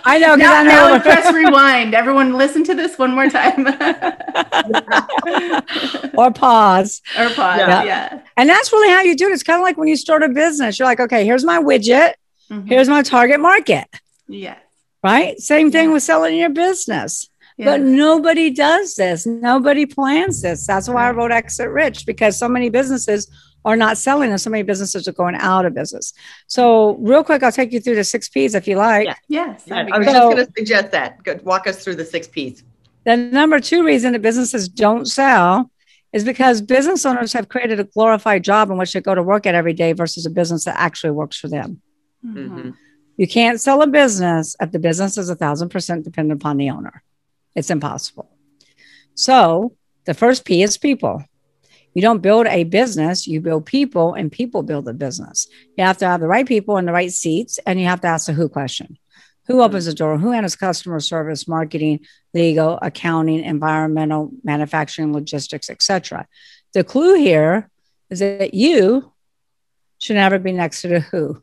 I 0.04 0.18
know. 0.18 0.36
Now, 0.36 0.54
I 0.54 0.62
know. 0.62 0.96
now 0.96 0.98
press 1.00 1.34
rewind. 1.34 1.94
Everyone, 1.94 2.32
listen 2.32 2.64
to 2.64 2.74
this 2.74 2.98
one 2.98 3.14
more 3.14 3.28
time. 3.28 3.66
or 6.16 6.32
pause. 6.32 7.02
Or 7.18 7.28
pause. 7.28 7.58
Yeah. 7.58 7.84
yeah. 7.84 8.22
And 8.38 8.48
that's 8.48 8.72
really 8.72 8.90
how 8.90 9.02
you 9.02 9.14
do 9.16 9.28
it. 9.28 9.32
It's 9.32 9.42
kind 9.42 9.60
of 9.60 9.64
like 9.64 9.76
when 9.76 9.88
you 9.88 9.96
start 9.96 10.22
a 10.22 10.30
business. 10.30 10.78
You're 10.78 10.88
like, 10.88 11.00
okay, 11.00 11.26
here's 11.26 11.44
my 11.44 11.58
widget. 11.58 12.14
Mm-hmm. 12.50 12.68
Here's 12.68 12.88
my 12.88 13.02
target 13.02 13.38
market. 13.38 13.84
Yeah. 14.26 14.56
Right. 15.02 15.38
Same 15.38 15.70
thing 15.70 15.88
yeah. 15.88 15.94
with 15.94 16.02
selling 16.02 16.38
your 16.38 16.48
business. 16.48 17.28
Yeah. 17.56 17.66
But 17.66 17.82
nobody 17.82 18.50
does 18.50 18.96
this. 18.96 19.26
Nobody 19.26 19.86
plans 19.86 20.42
this. 20.42 20.66
That's 20.66 20.88
why 20.88 21.08
I 21.08 21.10
wrote 21.12 21.30
Exit 21.30 21.68
Rich 21.68 22.04
because 22.04 22.38
so 22.38 22.48
many 22.48 22.68
businesses 22.68 23.30
are 23.64 23.76
not 23.76 23.96
selling 23.96 24.30
and 24.30 24.40
so 24.40 24.50
many 24.50 24.62
businesses 24.62 25.06
are 25.08 25.12
going 25.12 25.36
out 25.36 25.64
of 25.64 25.74
business. 25.74 26.12
So 26.48 26.96
real 26.96 27.24
quick, 27.24 27.42
I'll 27.42 27.52
take 27.52 27.72
you 27.72 27.80
through 27.80 27.94
the 27.94 28.04
six 28.04 28.28
P's 28.28 28.54
if 28.54 28.66
you 28.66 28.76
like. 28.76 29.06
Yeah. 29.06 29.14
Yes. 29.28 29.62
Yeah, 29.66 29.86
I 29.92 29.98
was 29.98 30.06
just 30.06 30.18
going 30.18 30.36
to 30.36 30.52
suggest 30.56 30.90
that. 30.90 31.22
Good. 31.22 31.44
Walk 31.44 31.66
us 31.66 31.82
through 31.82 31.94
the 31.94 32.04
six 32.04 32.26
P's. 32.26 32.64
The 33.04 33.16
number 33.16 33.60
two 33.60 33.84
reason 33.84 34.12
that 34.12 34.22
businesses 34.22 34.68
don't 34.68 35.06
sell 35.06 35.70
is 36.12 36.24
because 36.24 36.60
business 36.60 37.04
owners 37.06 37.32
have 37.32 37.48
created 37.48 37.80
a 37.80 37.84
glorified 37.84 38.44
job 38.44 38.70
in 38.70 38.78
which 38.78 38.92
they 38.92 39.00
go 39.00 39.14
to 39.14 39.22
work 39.22 39.46
at 39.46 39.54
every 39.54 39.72
day 39.72 39.92
versus 39.92 40.26
a 40.26 40.30
business 40.30 40.64
that 40.64 40.76
actually 40.78 41.10
works 41.10 41.36
for 41.36 41.48
them. 41.48 41.80
Mm-hmm. 42.24 42.70
You 43.16 43.28
can't 43.28 43.60
sell 43.60 43.82
a 43.82 43.86
business 43.86 44.56
if 44.60 44.72
the 44.72 44.78
business 44.78 45.18
is 45.18 45.28
a 45.30 45.34
thousand 45.34 45.70
percent 45.70 46.04
dependent 46.04 46.40
upon 46.40 46.56
the 46.56 46.70
owner. 46.70 47.02
It's 47.54 47.70
impossible. 47.70 48.30
So 49.14 49.76
the 50.04 50.14
first 50.14 50.44
P 50.44 50.62
is 50.62 50.76
people. 50.76 51.24
You 51.94 52.02
don't 52.02 52.22
build 52.22 52.46
a 52.48 52.64
business, 52.64 53.26
you 53.26 53.40
build 53.40 53.66
people, 53.66 54.14
and 54.14 54.30
people 54.30 54.64
build 54.64 54.88
a 54.88 54.92
business. 54.92 55.46
You 55.76 55.84
have 55.84 55.98
to 55.98 56.06
have 56.06 56.20
the 56.20 56.26
right 56.26 56.46
people 56.46 56.76
in 56.76 56.86
the 56.86 56.92
right 56.92 57.12
seats, 57.12 57.60
and 57.66 57.78
you 57.78 57.86
have 57.86 58.00
to 58.00 58.08
ask 58.08 58.26
the 58.26 58.32
who 58.32 58.48
question. 58.48 58.98
Who 59.46 59.54
mm-hmm. 59.54 59.62
opens 59.62 59.86
the 59.86 59.94
door? 59.94 60.18
Who 60.18 60.32
handles 60.32 60.56
customer 60.56 60.98
service, 60.98 61.46
marketing, 61.46 62.00
legal, 62.32 62.78
accounting, 62.82 63.44
environmental, 63.44 64.32
manufacturing, 64.42 65.12
logistics, 65.12 65.70
etc. 65.70 66.26
The 66.72 66.82
clue 66.82 67.14
here 67.14 67.70
is 68.10 68.18
that 68.18 68.54
you 68.54 69.12
should 69.98 70.16
never 70.16 70.40
be 70.40 70.52
next 70.52 70.82
to 70.82 70.88
the 70.88 71.00
who 71.00 71.42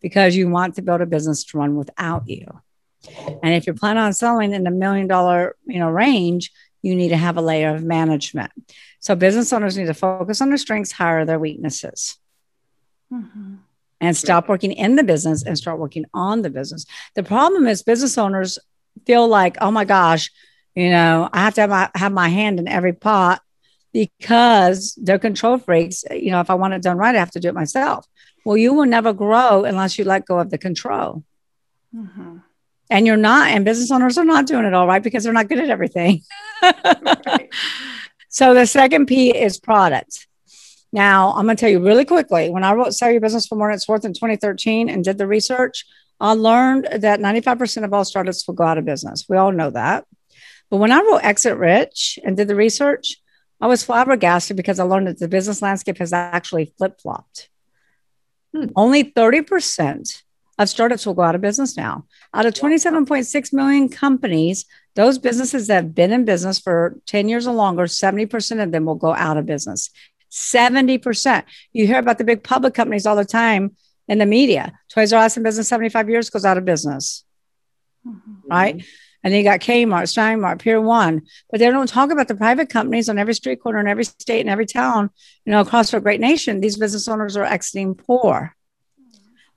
because 0.00 0.36
you 0.36 0.48
want 0.48 0.76
to 0.76 0.82
build 0.82 1.00
a 1.00 1.06
business 1.06 1.44
to 1.44 1.58
run 1.58 1.76
without 1.76 2.28
you. 2.28 2.46
And 3.42 3.54
if 3.54 3.66
you're 3.66 3.74
planning 3.74 4.02
on 4.02 4.12
selling 4.12 4.52
in 4.52 4.64
the 4.64 4.70
million 4.70 5.06
dollar, 5.06 5.56
you 5.66 5.78
know, 5.78 5.90
range, 5.90 6.52
you 6.82 6.94
need 6.94 7.10
to 7.10 7.16
have 7.16 7.36
a 7.36 7.42
layer 7.42 7.74
of 7.74 7.82
management. 7.82 8.52
So 9.00 9.14
business 9.14 9.52
owners 9.52 9.76
need 9.76 9.86
to 9.86 9.94
focus 9.94 10.40
on 10.40 10.48
their 10.48 10.58
strengths, 10.58 10.92
hire 10.92 11.24
their 11.24 11.38
weaknesses. 11.38 12.18
Mm-hmm. 13.12 13.56
And 14.00 14.16
stop 14.16 14.48
working 14.48 14.72
in 14.72 14.96
the 14.96 15.04
business 15.04 15.44
and 15.44 15.56
start 15.56 15.78
working 15.78 16.06
on 16.12 16.42
the 16.42 16.50
business. 16.50 16.86
The 17.14 17.22
problem 17.22 17.68
is 17.68 17.84
business 17.84 18.18
owners 18.18 18.58
feel 19.06 19.28
like, 19.28 19.56
oh 19.60 19.70
my 19.70 19.84
gosh, 19.84 20.28
you 20.74 20.90
know, 20.90 21.28
I 21.32 21.40
have 21.40 21.54
to 21.54 21.60
have 21.60 21.70
my, 21.70 21.90
have 21.94 22.12
my 22.12 22.28
hand 22.28 22.58
in 22.58 22.66
every 22.66 22.94
pot 22.94 23.42
because 23.92 24.98
they're 25.00 25.20
control 25.20 25.58
freaks. 25.58 26.02
You 26.10 26.32
know, 26.32 26.40
if 26.40 26.50
I 26.50 26.54
want 26.54 26.74
it 26.74 26.82
done 26.82 26.96
right, 26.96 27.14
I 27.14 27.18
have 27.18 27.30
to 27.32 27.40
do 27.40 27.48
it 27.48 27.54
myself. 27.54 28.06
Well, 28.44 28.56
you 28.56 28.72
will 28.72 28.86
never 28.86 29.12
grow 29.12 29.62
unless 29.62 29.98
you 29.98 30.04
let 30.04 30.26
go 30.26 30.40
of 30.40 30.50
the 30.50 30.58
control. 30.58 31.22
Mm-hmm 31.94 32.38
and 32.92 33.06
you're 33.06 33.16
not 33.16 33.48
and 33.48 33.64
business 33.64 33.90
owners 33.90 34.18
are 34.18 34.24
not 34.24 34.46
doing 34.46 34.64
it 34.64 34.74
all 34.74 34.86
right 34.86 35.02
because 35.02 35.24
they're 35.24 35.32
not 35.32 35.48
good 35.48 35.58
at 35.58 35.70
everything 35.70 36.22
right. 36.62 37.48
So 38.32 38.54
the 38.54 38.66
second 38.66 39.06
P 39.06 39.36
is 39.36 39.60
product. 39.60 40.26
Now, 40.90 41.34
I'm 41.34 41.44
going 41.44 41.54
to 41.54 41.60
tell 41.60 41.68
you 41.68 41.84
really 41.84 42.06
quickly 42.06 42.48
when 42.48 42.64
I 42.64 42.72
wrote 42.72 42.94
Sell 42.94 43.10
Your 43.10 43.20
Business 43.20 43.46
for 43.46 43.56
More 43.56 43.68
Than 43.68 43.74
It's 43.74 43.86
Worth 43.86 44.06
in 44.06 44.14
2013 44.14 44.88
and 44.88 45.04
did 45.04 45.18
the 45.18 45.26
research, 45.26 45.84
I 46.18 46.32
learned 46.32 46.88
that 46.90 47.20
95% 47.20 47.84
of 47.84 47.92
all 47.92 48.06
startups 48.06 48.48
will 48.48 48.54
go 48.54 48.64
out 48.64 48.78
of 48.78 48.86
business. 48.86 49.26
We 49.28 49.36
all 49.36 49.52
know 49.52 49.68
that. 49.68 50.06
But 50.70 50.78
when 50.78 50.92
I 50.92 51.00
wrote 51.00 51.22
Exit 51.22 51.58
Rich 51.58 52.18
and 52.24 52.34
did 52.34 52.48
the 52.48 52.54
research, 52.54 53.16
I 53.60 53.66
was 53.66 53.82
flabbergasted 53.82 54.56
because 54.56 54.80
I 54.80 54.84
learned 54.84 55.08
that 55.08 55.18
the 55.18 55.28
business 55.28 55.60
landscape 55.60 55.98
has 55.98 56.14
actually 56.14 56.72
flip 56.78 57.02
flopped. 57.02 57.50
Hmm. 58.56 58.68
Only 58.74 59.04
30% 59.04 60.22
of 60.62 60.68
startups 60.68 61.06
will 61.06 61.14
go 61.14 61.22
out 61.22 61.34
of 61.34 61.40
business 61.40 61.76
now. 61.76 62.06
Out 62.34 62.46
of 62.46 62.54
27.6 62.54 63.52
million 63.52 63.88
companies, 63.88 64.64
those 64.94 65.18
businesses 65.18 65.66
that 65.66 65.74
have 65.74 65.94
been 65.94 66.12
in 66.12 66.24
business 66.24 66.58
for 66.58 66.98
10 67.06 67.28
years 67.28 67.46
or 67.46 67.54
longer, 67.54 67.84
70% 67.84 68.62
of 68.62 68.72
them 68.72 68.84
will 68.84 68.94
go 68.94 69.14
out 69.14 69.36
of 69.36 69.46
business. 69.46 69.90
70%. 70.30 71.44
You 71.72 71.86
hear 71.86 71.98
about 71.98 72.18
the 72.18 72.24
big 72.24 72.42
public 72.42 72.74
companies 72.74 73.06
all 73.06 73.16
the 73.16 73.24
time 73.24 73.76
in 74.08 74.18
the 74.18 74.26
media. 74.26 74.78
Toys 74.88 75.12
R 75.12 75.24
Us 75.24 75.36
in 75.36 75.42
business 75.42 75.68
75 75.68 76.08
years 76.08 76.30
goes 76.30 76.44
out 76.44 76.58
of 76.58 76.64
business. 76.64 77.24
Mm-hmm. 78.06 78.48
Right. 78.50 78.84
And 79.24 79.32
then 79.32 79.38
you 79.38 79.44
got 79.44 79.60
Kmart, 79.60 80.08
Steinmart, 80.10 80.60
Pier 80.60 80.80
One, 80.80 81.22
but 81.50 81.60
they 81.60 81.70
don't 81.70 81.88
talk 81.88 82.10
about 82.10 82.26
the 82.26 82.34
private 82.34 82.68
companies 82.68 83.08
on 83.08 83.18
every 83.18 83.34
street 83.34 83.62
corner 83.62 83.78
in 83.78 83.86
every 83.86 84.04
state 84.04 84.40
and 84.40 84.50
every 84.50 84.66
town, 84.66 85.10
you 85.44 85.52
know, 85.52 85.60
across 85.60 85.94
our 85.94 86.00
great 86.00 86.20
nation. 86.20 86.60
These 86.60 86.76
business 86.76 87.06
owners 87.06 87.36
are 87.36 87.44
exiting 87.44 87.94
poor. 87.94 88.56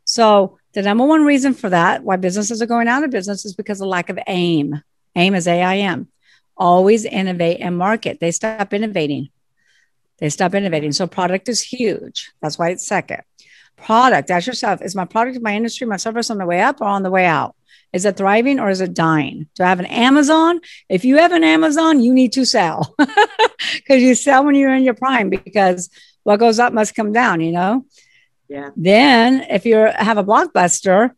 So 0.04 0.60
the 0.76 0.82
number 0.82 1.06
one 1.06 1.24
reason 1.24 1.54
for 1.54 1.70
that, 1.70 2.04
why 2.04 2.18
businesses 2.18 2.62
are 2.62 2.66
going 2.66 2.90
out 2.90 3.06
of 3.06 3.10
business, 3.10 3.46
is 3.46 3.56
because 3.56 3.80
of 3.80 3.88
lack 3.88 4.10
of 4.10 4.20
aim. 4.28 4.82
AIM 5.16 5.34
is 5.34 5.48
AIM. 5.48 6.10
Always 6.58 7.06
innovate 7.06 7.62
and 7.62 7.78
market. 7.78 8.20
They 8.20 8.32
stop 8.32 8.74
innovating. 8.74 9.30
They 10.18 10.30
stop 10.30 10.54
innovating. 10.54 10.92
So 10.92 11.08
product 11.08 11.48
is 11.48 11.62
huge. 11.62 12.32
That's 12.42 12.60
why 12.60 12.70
it's 12.70 12.86
second. 12.86 13.22
Product, 13.78 14.30
ask 14.30 14.48
yourself, 14.48 14.82
is 14.82 14.96
my 14.96 15.06
product, 15.06 15.42
my 15.42 15.56
industry, 15.56 15.88
my 15.88 15.96
service 15.96 16.30
on 16.30 16.40
the 16.40 16.46
way 16.46 16.60
up 16.60 16.82
or 16.82 16.88
on 16.88 17.04
the 17.04 17.12
way 17.12 17.26
out? 17.26 17.56
Is 17.94 18.04
it 18.04 18.18
thriving 18.18 18.60
or 18.60 18.70
is 18.70 18.82
it 18.82 18.94
dying? 18.94 19.48
Do 19.56 19.64
I 19.64 19.70
have 19.70 19.80
an 19.80 19.86
Amazon? 19.86 20.60
If 20.90 21.06
you 21.06 21.18
have 21.18 21.32
an 21.32 21.46
Amazon, 21.46 22.02
you 22.02 22.14
need 22.14 22.34
to 22.34 22.46
sell 22.46 22.94
because 22.98 24.02
you 24.02 24.14
sell 24.14 24.44
when 24.44 24.56
you're 24.56 24.76
in 24.76 24.84
your 24.84 24.94
prime 24.94 25.30
because 25.30 25.90
what 26.24 26.42
goes 26.42 26.60
up 26.60 26.74
must 26.74 26.96
come 26.96 27.14
down, 27.14 27.40
you 27.40 27.54
know? 27.54 27.86
Then 28.76 29.46
if 29.50 29.66
you 29.66 29.78
have 29.78 30.18
a 30.18 30.24
blockbuster, 30.24 31.12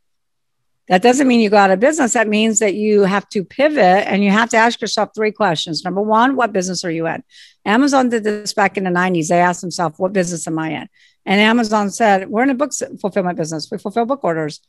that 0.88 1.02
doesn't 1.02 1.28
mean 1.28 1.42
you 1.42 1.50
go 1.50 1.58
out 1.58 1.72
of 1.72 1.82
business. 1.82 2.14
That 2.14 2.30
means 2.30 2.60
that 2.60 2.74
you 2.76 3.04
have 3.04 3.28
to 3.30 3.44
pivot 3.44 4.08
and 4.08 4.24
you 4.24 4.32
have 4.32 4.50
to 4.52 4.58
ask 4.58 4.80
yourself 4.80 5.10
three 5.14 5.34
questions. 5.34 5.84
Number 5.84 6.02
one, 6.02 6.38
what 6.38 6.54
business 6.54 6.86
are 6.86 6.92
you 6.92 7.08
in? 7.08 7.24
Amazon 7.66 8.08
did 8.08 8.24
this 8.24 8.54
back 8.54 8.78
in 8.78 8.86
the 8.86 8.90
90s. 8.90 9.28
They 9.28 9.42
asked 9.42 9.60
themselves, 9.60 10.00
what 10.00 10.14
business 10.14 10.48
am 10.48 10.58
I 10.58 10.70
in? 10.70 10.90
And 11.26 11.42
Amazon 11.42 11.90
said, 11.90 12.30
we're 12.30 12.44
in 12.44 12.50
a 12.52 12.56
book 12.56 12.72
fulfillment 13.02 13.38
business. 13.38 13.68
We 13.70 13.78
fulfill 13.78 14.06
book 14.06 14.24
orders. 14.24 14.62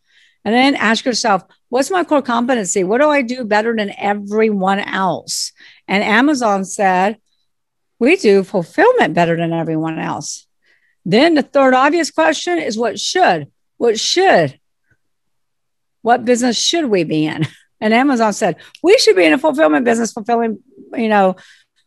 And 0.45 0.53
then 0.53 0.75
ask 0.75 1.05
yourself, 1.05 1.45
what's 1.69 1.91
my 1.91 2.03
core 2.03 2.23
competency? 2.23 2.83
What 2.83 3.01
do 3.01 3.09
I 3.09 3.23
do 3.23 3.45
better 3.45 3.75
than 3.77 3.93
everyone 3.97 4.81
else? 4.81 5.53
And 5.87 6.03
Amazon 6.03 6.65
said, 6.65 7.19
we 8.01 8.17
do 8.17 8.43
fulfillment 8.43 9.15
better 9.15 9.37
than 9.37 9.53
everyone 9.53 10.01
else. 10.01 10.48
Then 11.09 11.33
the 11.33 11.43
third 11.43 11.73
obvious 11.73 12.11
question 12.11 12.59
is 12.59 12.77
what 12.77 13.01
should? 13.01 13.51
What 13.79 13.99
should? 13.99 14.61
What 16.03 16.27
business 16.27 16.61
should 16.61 16.85
we 16.85 17.03
be 17.05 17.27
in? 17.27 17.47
And 17.81 17.95
Amazon 17.95 18.33
said, 18.33 18.57
we 18.83 18.99
should 18.99 19.15
be 19.15 19.25
in 19.25 19.33
a 19.33 19.39
fulfillment 19.39 19.85
business, 19.85 20.13
fulfilling, 20.13 20.59
you 20.95 21.09
know, 21.09 21.37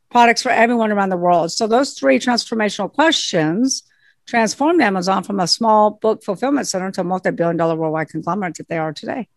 products 0.09 0.41
for 0.41 0.47
everyone 0.47 0.89
around 0.89 1.09
the 1.09 1.17
world. 1.17 1.51
So 1.51 1.67
those 1.67 1.95
three 1.95 2.17
transformational 2.17 2.89
questions 2.89 3.83
transformed 4.25 4.81
Amazon 4.81 5.23
from 5.23 5.41
a 5.41 5.47
small 5.47 5.91
book 5.91 6.23
fulfillment 6.23 6.67
center 6.67 6.91
to 6.91 7.01
a 7.01 7.03
multi-billion 7.03 7.57
dollar 7.57 7.75
worldwide 7.75 8.07
conglomerate 8.07 8.55
that 8.55 8.69
they 8.69 8.77
are 8.77 8.93
today. 8.93 9.27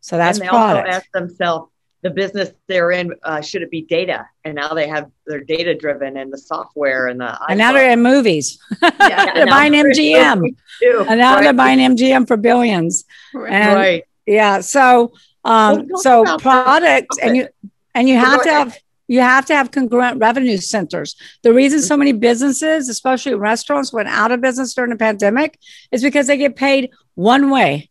So 0.00 0.16
that's 0.16 0.38
and 0.38 0.46
they 0.46 0.50
product. 0.50 0.88
also 0.88 0.98
ask 0.98 1.06
themselves, 1.12 1.70
the 2.04 2.10
business 2.10 2.50
they're 2.68 2.90
in, 2.90 3.14
uh, 3.24 3.40
should 3.40 3.62
it 3.62 3.70
be 3.70 3.80
data? 3.80 4.28
And 4.44 4.54
now 4.54 4.74
they 4.74 4.86
have 4.86 5.10
their 5.26 5.40
data 5.40 5.74
driven 5.74 6.18
and 6.18 6.30
the 6.30 6.36
software 6.36 7.08
and 7.08 7.18
the. 7.18 7.36
And 7.48 7.58
now 7.58 7.72
they're 7.72 7.90
in 7.90 8.02
movies. 8.02 8.58
Yeah, 8.82 9.32
they're 9.34 9.46
buying 9.46 9.72
MGM. 9.72 10.54
And 10.82 11.18
now 11.18 11.34
right. 11.34 11.42
they're 11.42 11.54
buying 11.54 11.78
MGM 11.78 12.28
for 12.28 12.36
billions. 12.36 13.06
Right. 13.32 13.50
And, 13.50 13.74
right. 13.74 14.04
Yeah. 14.26 14.60
So, 14.60 15.14
um, 15.44 15.88
well, 15.88 16.02
so 16.02 16.38
products 16.38 17.16
and 17.22 17.36
you 17.36 17.48
and 17.94 18.06
you 18.06 18.18
have 18.18 18.42
to 18.42 18.50
have 18.50 18.78
you 19.08 19.20
have 19.20 19.46
to 19.46 19.56
have 19.56 19.70
congruent 19.70 20.18
revenue 20.18 20.58
centers. 20.58 21.16
The 21.42 21.54
reason 21.54 21.80
so 21.80 21.96
many 21.96 22.12
businesses, 22.12 22.90
especially 22.90 23.34
restaurants, 23.34 23.94
went 23.94 24.08
out 24.08 24.30
of 24.30 24.42
business 24.42 24.74
during 24.74 24.90
the 24.90 24.96
pandemic 24.96 25.58
is 25.90 26.02
because 26.02 26.26
they 26.26 26.36
get 26.36 26.54
paid 26.54 26.90
one 27.14 27.50
way. 27.50 27.90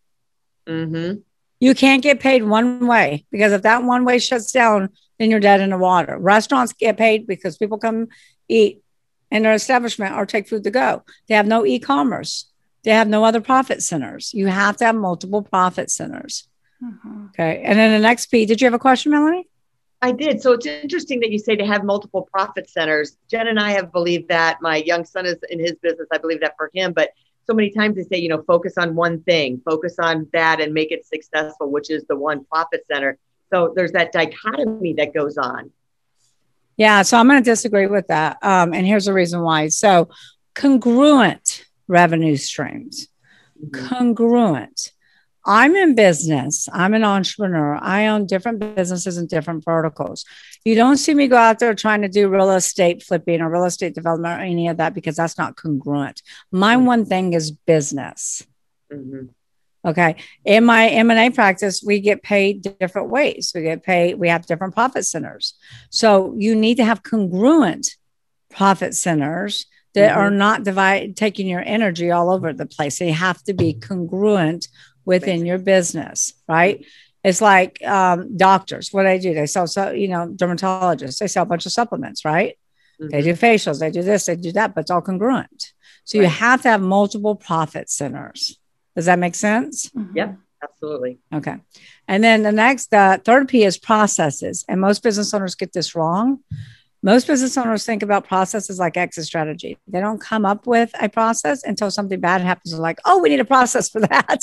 Mm-hmm. 0.67 1.19
You 1.63 1.73
can't 1.73 2.03
get 2.03 2.19
paid 2.19 2.43
one 2.43 2.87
way 2.87 3.25
because 3.31 3.53
if 3.53 3.61
that 3.61 3.85
one 3.85 4.03
way 4.03 4.19
shuts 4.19 4.51
down, 4.51 4.89
then 5.17 5.31
you're 5.31 5.39
dead 5.39 5.61
in 5.61 5.69
the 5.69 5.77
water. 5.77 6.17
Restaurants 6.17 6.73
get 6.73 6.97
paid 6.97 7.25
because 7.25 7.55
people 7.55 7.77
come 7.77 8.09
eat 8.49 8.81
in 9.31 9.43
their 9.43 9.53
establishment 9.53 10.13
or 10.13 10.25
take 10.25 10.49
food 10.49 10.65
to 10.65 10.71
go. 10.71 11.03
They 11.29 11.35
have 11.35 11.47
no 11.47 11.65
e 11.65 11.79
commerce, 11.79 12.51
they 12.83 12.91
have 12.91 13.07
no 13.07 13.23
other 13.23 13.39
profit 13.39 13.81
centers. 13.81 14.33
You 14.33 14.47
have 14.47 14.75
to 14.77 14.85
have 14.87 14.95
multiple 14.95 15.41
profit 15.41 15.89
centers. 15.89 16.49
Mm-hmm. 16.83 17.27
Okay. 17.27 17.61
And 17.63 17.79
then 17.79 17.93
the 17.93 18.05
next 18.05 18.25
P, 18.25 18.45
did 18.45 18.59
you 18.59 18.65
have 18.65 18.73
a 18.73 18.79
question, 18.79 19.13
Melanie? 19.13 19.47
I 20.01 20.11
did. 20.11 20.41
So 20.41 20.51
it's 20.51 20.65
interesting 20.65 21.21
that 21.21 21.31
you 21.31 21.39
say 21.39 21.55
to 21.55 21.65
have 21.65 21.85
multiple 21.85 22.27
profit 22.29 22.69
centers. 22.69 23.15
Jen 23.31 23.47
and 23.47 23.57
I 23.57 23.71
have 23.71 23.89
believed 23.93 24.27
that. 24.27 24.57
My 24.61 24.83
young 24.85 25.05
son 25.05 25.25
is 25.25 25.37
in 25.49 25.61
his 25.61 25.75
business. 25.81 26.09
I 26.11 26.17
believe 26.17 26.41
that 26.41 26.55
for 26.57 26.69
him. 26.73 26.91
But 26.91 27.11
so 27.45 27.53
many 27.53 27.69
times 27.69 27.95
they 27.95 28.03
say, 28.03 28.17
you 28.17 28.29
know, 28.29 28.41
focus 28.43 28.73
on 28.77 28.95
one 28.95 29.21
thing, 29.23 29.61
focus 29.65 29.95
on 29.99 30.27
that 30.33 30.61
and 30.61 30.73
make 30.73 30.91
it 30.91 31.05
successful, 31.05 31.69
which 31.69 31.89
is 31.89 32.05
the 32.07 32.15
one 32.15 32.45
profit 32.45 32.85
center. 32.89 33.17
So 33.51 33.73
there's 33.75 33.91
that 33.91 34.11
dichotomy 34.11 34.93
that 34.93 35.13
goes 35.13 35.37
on. 35.37 35.71
Yeah. 36.77 37.01
So 37.01 37.17
I'm 37.17 37.27
going 37.27 37.43
to 37.43 37.49
disagree 37.49 37.87
with 37.87 38.07
that. 38.07 38.37
Um, 38.41 38.73
and 38.73 38.87
here's 38.87 39.05
the 39.05 39.13
reason 39.13 39.41
why. 39.41 39.67
So 39.67 40.09
congruent 40.55 41.65
revenue 41.87 42.37
streams, 42.37 43.09
mm-hmm. 43.61 43.87
congruent. 43.87 44.92
I'm 45.45 45.75
in 45.75 45.95
business. 45.95 46.69
I'm 46.71 46.93
an 46.93 47.03
entrepreneur. 47.03 47.77
I 47.81 48.07
own 48.07 48.25
different 48.25 48.59
businesses 48.75 49.17
and 49.17 49.27
different 49.27 49.65
verticals. 49.65 50.25
You 50.63 50.75
don't 50.75 50.97
see 50.97 51.13
me 51.13 51.27
go 51.27 51.35
out 51.35 51.59
there 51.59 51.73
trying 51.73 52.01
to 52.03 52.07
do 52.07 52.29
real 52.29 52.51
estate 52.51 53.03
flipping 53.03 53.41
or 53.41 53.49
real 53.49 53.65
estate 53.65 53.93
development 53.93 54.39
or 54.39 54.43
any 54.43 54.67
of 54.69 54.77
that 54.77 54.93
because 54.93 55.17
that's 55.17 55.37
not 55.37 55.57
congruent. 55.57 56.21
My 56.51 56.75
mm-hmm. 56.75 56.85
one 56.85 57.05
thing 57.05 57.33
is 57.33 57.51
business. 57.51 58.45
Mm-hmm. 58.91 59.25
Okay. 59.85 60.15
In 60.45 60.63
my 60.63 60.87
M&A 60.87 61.29
practice, 61.29 61.83
we 61.85 61.99
get 61.99 62.23
paid 62.23 62.61
different 62.79 63.09
ways. 63.09 63.51
We 63.53 63.63
get 63.63 63.83
paid, 63.83 64.15
we 64.15 64.29
have 64.29 64.45
different 64.45 64.73
profit 64.73 65.05
centers. 65.05 65.55
So 65.89 66.33
you 66.37 66.55
need 66.55 66.75
to 66.75 66.85
have 66.85 67.03
congruent 67.03 67.97
profit 68.49 68.95
centers 68.95 69.65
that 69.93 70.11
mm-hmm. 70.11 70.19
are 70.19 70.31
not 70.31 70.63
divide 70.63 71.17
taking 71.17 71.47
your 71.47 71.63
energy 71.65 72.11
all 72.11 72.29
over 72.29 72.53
the 72.53 72.65
place. 72.65 72.99
They 72.99 73.11
have 73.11 73.43
to 73.43 73.53
be 73.53 73.73
congruent 73.73 74.67
within 75.05 75.45
your 75.45 75.57
business, 75.57 76.33
right? 76.47 76.85
It's 77.23 77.41
like 77.41 77.81
um, 77.85 78.35
doctors. 78.35 78.91
What 78.91 79.03
they 79.03 79.19
do, 79.19 79.33
they 79.33 79.45
sell, 79.45 79.67
so 79.67 79.91
you 79.91 80.07
know, 80.07 80.27
dermatologists. 80.27 81.19
They 81.19 81.27
sell 81.27 81.43
a 81.43 81.45
bunch 81.47 81.65
of 81.65 81.71
supplements, 81.71 82.25
right? 82.25 82.57
Mm-hmm. 83.01 83.09
They 83.09 83.21
do 83.21 83.33
facials. 83.33 83.79
They 83.79 83.91
do 83.91 84.03
this. 84.03 84.25
They 84.25 84.35
do 84.35 84.51
that. 84.53 84.75
But 84.75 84.81
it's 84.81 84.91
all 84.91 85.01
congruent. 85.01 85.73
So 86.03 86.19
right. 86.19 86.25
you 86.25 86.29
have 86.29 86.61
to 86.63 86.69
have 86.69 86.81
multiple 86.81 87.35
profit 87.35 87.89
centers. 87.89 88.59
Does 88.95 89.05
that 89.05 89.19
make 89.19 89.35
sense? 89.35 89.89
Mm-hmm. 89.89 90.17
Yeah, 90.17 90.33
absolutely. 90.61 91.19
Okay. 91.33 91.55
And 92.07 92.23
then 92.23 92.43
the 92.43 92.51
next, 92.51 92.93
uh, 92.93 93.17
third 93.17 93.47
P 93.47 93.63
is 93.63 93.77
processes. 93.77 94.65
And 94.67 94.81
most 94.81 95.01
business 95.01 95.33
owners 95.33 95.55
get 95.55 95.71
this 95.73 95.95
wrong 95.95 96.39
most 97.03 97.27
business 97.27 97.57
owners 97.57 97.85
think 97.85 98.01
about 98.01 98.25
processes 98.25 98.79
like 98.79 98.95
exit 98.95 99.25
strategy. 99.25 99.77
They 99.87 99.99
don't 99.99 100.21
come 100.21 100.45
up 100.45 100.65
with 100.65 100.89
a 101.01 101.09
process 101.09 101.63
until 101.63 101.91
something 101.91 102.19
bad 102.19 102.39
happens. 102.39 102.71
They're 102.71 102.79
like, 102.79 102.99
oh, 103.03 103.19
we 103.19 103.27
need 103.27 103.41
a 103.41 103.45
process 103.45 103.89
for 103.89 103.99
that. 104.07 104.39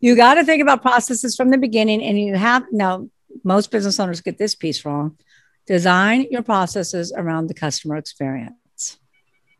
you 0.00 0.16
got 0.16 0.34
to 0.34 0.44
think 0.44 0.62
about 0.62 0.80
processes 0.80 1.36
from 1.36 1.50
the 1.50 1.58
beginning. 1.58 2.02
And 2.02 2.18
you 2.18 2.34
have, 2.34 2.64
now, 2.72 3.08
most 3.44 3.70
business 3.70 4.00
owners 4.00 4.22
get 4.22 4.38
this 4.38 4.54
piece 4.54 4.84
wrong. 4.86 5.18
Design 5.66 6.26
your 6.30 6.42
processes 6.42 7.12
around 7.14 7.48
the 7.48 7.54
customer 7.54 7.96
experience. 7.96 8.98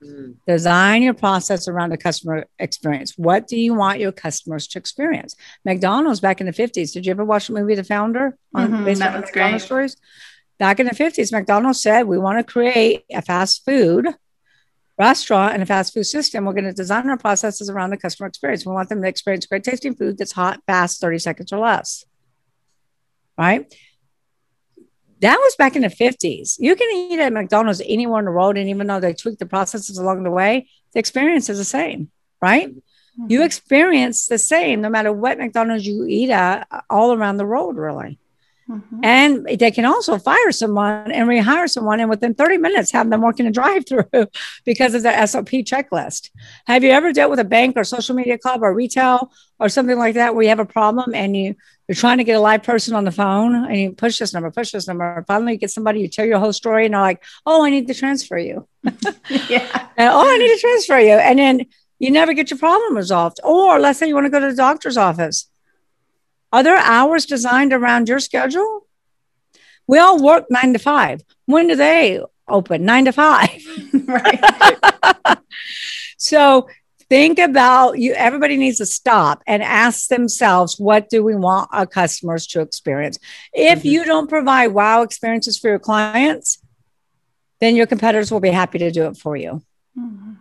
Mm. 0.03 0.37
Design 0.47 1.03
your 1.03 1.15
process 1.15 1.69
around 1.69 1.91
the 1.91 1.99
customer 1.99 2.47
experience. 2.59 3.13
What 3.19 3.47
do 3.47 3.59
you 3.59 3.75
want 3.75 4.01
your 4.01 4.11
customers 4.11 4.67
to 4.69 4.79
experience? 4.79 5.37
McDonald's 5.67 6.21
back 6.21 6.41
in 6.41 6.47
the 6.47 6.53
50s. 6.53 6.93
Did 6.93 7.05
you 7.05 7.11
ever 7.11 7.25
watch 7.25 7.49
the 7.49 7.53
movie 7.53 7.75
The 7.75 7.85
Founder 7.85 8.39
on 8.55 8.71
mm-hmm, 8.71 8.85
based 8.85 9.03
on 9.03 9.21
McDonald's 9.21 9.65
stories? 9.65 9.97
Back 10.59 10.81
in 10.81 10.87
the 10.87 10.95
50s, 10.95 11.33
McDonald's 11.33 11.83
said, 11.83 12.07
we 12.07 12.19
want 12.19 12.39
to 12.39 12.53
create 12.53 13.05
a 13.11 13.23
fast 13.23 13.65
food 13.65 14.09
restaurant 14.99 15.55
and 15.55 15.63
a 15.63 15.67
fast 15.67 15.93
food 15.95 16.05
system. 16.05 16.45
We're 16.45 16.53
going 16.53 16.65
to 16.65 16.73
design 16.73 17.09
our 17.09 17.19
processes 17.19 17.69
around 17.69 17.91
the 17.91 17.97
customer 17.97 18.27
experience. 18.27 18.65
We 18.65 18.73
want 18.73 18.89
them 18.89 19.03
to 19.03 19.09
experience 19.09 19.47
great 19.47 19.65
tasting 19.65 19.95
food 19.95 20.19
that's 20.19 20.33
hot, 20.33 20.61
fast, 20.67 21.01
30 21.01 21.19
seconds 21.19 21.53
or 21.53 21.59
less. 21.59 22.05
Right? 23.37 23.73
That 25.21 25.37
was 25.39 25.55
back 25.57 25.77
in 25.77 25.83
the 25.83 25.89
50s. 25.89 26.57
You 26.59 26.75
can 26.75 26.89
eat 26.93 27.21
at 27.21 27.33
McDonald's 27.33 27.81
anywhere 27.87 28.19
on 28.19 28.25
the 28.25 28.31
road, 28.31 28.59
and 28.59 28.69
even 28.69 28.89
though 28.89 29.01
they 29.01 29.15
tweak 29.15 29.39
the 29.39 29.47
processes 29.47 29.97
along 29.97 30.25
the 30.25 30.31
way, 30.31 30.69
the 30.93 30.99
experience 30.99 31.49
is 31.49 31.59
the 31.59 31.65
same, 31.65 32.11
right? 32.41 32.69
Mm-hmm. 32.69 33.27
You 33.31 33.45
experience 33.45 34.27
the 34.27 34.39
same 34.39 34.81
no 34.81 34.89
matter 34.89 35.13
what 35.13 35.39
McDonald's 35.39 35.87
you 35.87 36.07
eat 36.07 36.31
at 36.31 36.67
all 36.91 37.13
around 37.13 37.37
the 37.37 37.47
world, 37.47 37.77
really. 37.77 38.19
Mm-hmm. 38.69 39.01
And 39.03 39.47
they 39.59 39.71
can 39.71 39.85
also 39.85 40.19
fire 40.19 40.53
someone 40.53 41.11
and 41.11 41.29
rehire 41.29 41.69
someone 41.69 42.01
and 42.01 42.09
within 42.09 42.35
30 42.35 42.59
minutes 42.59 42.93
have 42.93 43.11
them 43.11 43.21
working 43.21 43.47
a 43.47 43.51
drive 43.61 43.87
through 43.87 44.29
because 44.65 44.95
of 44.95 45.03
their 45.03 45.27
SOP 45.27 45.49
checklist. 45.49 46.31
Have 46.67 46.85
you 46.85 46.91
ever 46.91 47.13
dealt 47.13 47.31
with 47.31 47.41
a 47.41 47.45
bank 47.45 47.77
or 47.77 47.85
social 47.85 48.15
media 48.15 48.39
club 48.39 48.63
or 48.63 48.73
retail 48.73 49.33
or 49.59 49.69
something 49.69 49.99
like 49.99 50.15
that 50.15 50.35
where 50.35 50.45
you 50.45 50.49
have 50.49 50.61
a 50.61 50.65
problem 50.65 51.15
and 51.15 51.37
you, 51.37 51.57
you're 51.89 51.97
trying 51.97 52.19
to 52.19 52.25
get 52.25 52.37
a 52.37 52.41
live 52.41 52.63
person 52.63 52.95
on 52.95 53.05
the 53.05 53.11
phone 53.11 53.55
and 53.55 53.77
you 53.77 53.93
push 53.93 54.19
this 54.19 54.33
number, 54.33 54.51
push 54.51 54.71
this 54.71 54.87
number. 54.87 55.25
Finally, 55.27 55.53
you 55.53 55.59
get 55.59 55.71
somebody, 55.71 56.01
you 56.01 56.09
tell 56.09 56.25
your 56.25 56.39
whole 56.39 56.53
story 56.53 56.87
and 56.87 56.95
they're 56.95 57.01
like, 57.01 57.23
oh, 57.45 57.65
I 57.65 57.71
need 57.71 57.89
to 57.89 57.95
transfer 57.95 58.39
you. 58.39 58.67
yeah. 58.85 59.89
And, 59.97 60.09
oh, 60.09 60.29
I 60.29 60.39
need 60.39 60.55
to 60.55 60.59
transfer 60.61 60.99
you. 60.99 61.13
And 61.13 61.39
then 61.39 61.67
you 61.99 62.11
never 62.11 62.33
get 62.33 62.51
your 62.51 62.59
problem 62.59 62.97
resolved. 62.97 63.41
Or 63.45 63.79
let's 63.79 63.99
say 63.99 64.09
you 64.09 64.15
want 64.15 64.27
to 64.27 64.31
go 64.31 64.41
to 64.41 64.51
the 64.51 64.57
doctor's 64.57 64.97
office 64.97 65.49
are 66.53 66.63
there 66.63 66.77
hours 66.77 67.27
designed 67.27 67.73
around 67.73 68.09
your 68.09 68.21
schedule? 68.21 68.87
We 69.87 69.99
all 69.99 70.23
work 70.23 70.47
nine 70.51 70.73
to 70.75 70.79
five. 70.79 71.23
When 71.47 71.69
do 71.69 71.77
they 71.77 72.21
open? 72.49 72.85
Nine 72.85 73.07
to 73.07 73.13
five. 73.13 73.63
right. 74.07 75.39
so 76.19 76.69
think 77.13 77.39
about 77.39 77.99
you 77.99 78.15
everybody 78.15 78.57
needs 78.57 78.79
to 78.79 78.87
stop 78.87 79.43
and 79.47 79.63
ask 79.63 80.09
themselves 80.09 80.79
what 80.79 81.11
do 81.11 81.23
we 81.23 81.35
want 81.35 81.69
our 81.71 81.85
customers 81.85 82.47
to 82.47 82.59
experience 82.63 83.19
if 83.53 83.81
mm-hmm. 83.81 83.89
you 83.89 84.05
don't 84.07 84.31
provide 84.31 84.69
wow 84.69 85.03
experiences 85.03 85.59
for 85.59 85.69
your 85.69 85.79
clients 85.79 86.63
then 87.61 87.77
your 87.77 87.85
competitors 87.85 88.33
will 88.33 88.41
be 88.41 88.49
happy 88.49 88.79
to 88.79 88.91
do 88.91 89.05
it 89.09 89.17
for 89.19 89.37
you 89.37 89.63
mm-hmm. 89.99 90.33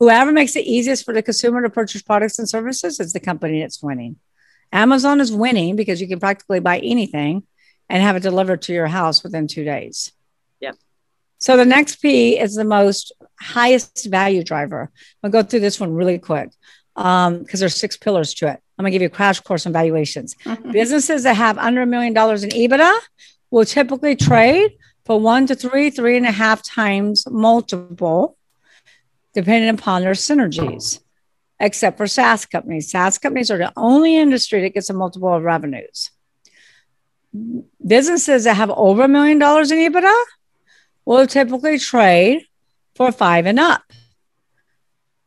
whoever 0.00 0.32
makes 0.32 0.56
it 0.56 0.64
easiest 0.64 1.04
for 1.04 1.12
the 1.12 1.22
consumer 1.22 1.60
to 1.60 1.68
purchase 1.68 2.00
products 2.00 2.38
and 2.38 2.48
services 2.48 2.98
is 2.98 3.12
the 3.12 3.20
company 3.20 3.60
that's 3.60 3.82
winning 3.82 4.16
Amazon 4.72 5.20
is 5.20 5.30
winning 5.30 5.76
because 5.76 6.00
you 6.00 6.08
can 6.08 6.18
practically 6.18 6.60
buy 6.60 6.78
anything 6.78 7.44
and 7.88 8.02
have 8.02 8.16
it 8.16 8.22
delivered 8.22 8.62
to 8.62 8.72
your 8.72 8.86
house 8.86 9.22
within 9.22 9.46
two 9.46 9.64
days. 9.64 10.12
Yep. 10.60 10.76
So 11.38 11.56
the 11.56 11.66
next 11.66 11.96
P 11.96 12.38
is 12.38 12.54
the 12.54 12.64
most 12.64 13.12
highest 13.38 14.06
value 14.06 14.42
driver. 14.42 14.90
I'll 15.22 15.30
go 15.30 15.42
through 15.42 15.60
this 15.60 15.78
one 15.78 15.92
really 15.92 16.18
quick 16.18 16.50
because 16.94 17.26
um, 17.28 17.44
there's 17.52 17.76
six 17.76 17.96
pillars 17.96 18.32
to 18.34 18.48
it. 18.48 18.60
I'm 18.78 18.84
gonna 18.84 18.90
give 18.90 19.02
you 19.02 19.08
a 19.08 19.10
crash 19.10 19.40
course 19.40 19.66
on 19.66 19.72
valuations. 19.72 20.36
Businesses 20.72 21.24
that 21.24 21.36
have 21.36 21.58
under 21.58 21.82
a 21.82 21.86
million 21.86 22.14
dollars 22.14 22.42
in 22.42 22.50
EBITDA 22.50 22.98
will 23.50 23.66
typically 23.66 24.16
trade 24.16 24.72
for 25.04 25.20
one 25.20 25.46
to 25.46 25.54
three, 25.54 25.90
three 25.90 26.16
and 26.16 26.26
a 26.26 26.32
half 26.32 26.62
times 26.62 27.26
multiple, 27.30 28.38
depending 29.34 29.68
upon 29.68 30.02
their 30.02 30.12
synergies 30.12 31.01
except 31.62 31.96
for 31.96 32.08
SaaS 32.08 32.44
companies. 32.44 32.90
SaaS 32.90 33.18
companies 33.18 33.50
are 33.50 33.56
the 33.56 33.72
only 33.76 34.16
industry 34.16 34.60
that 34.62 34.74
gets 34.74 34.90
a 34.90 34.92
multiple 34.92 35.32
of 35.32 35.44
revenues. 35.44 36.10
Businesses 37.86 38.44
that 38.44 38.56
have 38.56 38.70
over 38.70 39.04
a 39.04 39.08
million 39.08 39.38
dollars 39.38 39.70
in 39.70 39.78
EBITDA 39.78 40.22
will 41.04 41.26
typically 41.26 41.78
trade 41.78 42.42
for 42.96 43.12
five 43.12 43.46
and 43.46 43.60
up. 43.60 43.84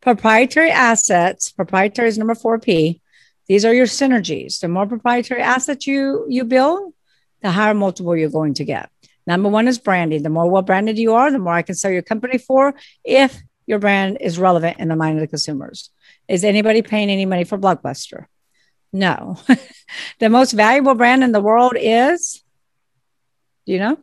Proprietary 0.01 0.70
assets, 0.70 1.51
proprietary 1.51 2.10
is 2.10 2.18
number 2.18 2.36
four 2.36 2.60
P. 2.60 3.01
These 3.48 3.63
are 3.63 3.74
your 3.74 3.88
synergies. 3.88 4.60
The 4.60 4.68
more 4.68 4.86
proprietary 4.86 5.42
assets 5.42 5.88
you 5.88 6.25
you 6.30 6.44
build, 6.44 6.94
the 7.42 7.51
higher 7.51 7.74
multiple 7.74 8.15
you're 8.15 8.30
going 8.30 8.56
to 8.56 8.65
get. 8.65 8.89
Number 9.25 9.50
one 9.50 9.68
is 9.68 9.80
branding. 9.80 10.22
The 10.22 10.30
more 10.30 10.50
well 10.50 10.62
branded 10.62 11.00
you 11.00 11.13
are, 11.13 11.32
the 11.32 11.39
more 11.39 11.54
I 11.54 11.62
can 11.62 11.75
sell 11.75 11.92
your 11.92 12.04
company 12.04 12.38
for 12.38 12.75
if 13.04 13.42
your 13.67 13.79
brand 13.79 14.17
is 14.22 14.38
relevant 14.38 14.79
in 14.79 14.88
the 14.88 14.95
mind 14.95 15.17
of 15.17 15.22
the 15.22 15.27
consumers. 15.27 15.89
Is 16.27 16.43
anybody 16.43 16.82
paying 16.82 17.10
any 17.10 17.25
money 17.25 17.43
for 17.43 17.58
Blockbuster? 17.58 18.25
No. 18.93 19.38
the 20.19 20.30
most 20.30 20.51
valuable 20.51 20.95
brand 20.95 21.23
in 21.23 21.32
the 21.32 21.41
world 21.41 21.73
is, 21.78 22.43
do 23.65 23.73
you 23.73 23.80
know? 23.80 23.97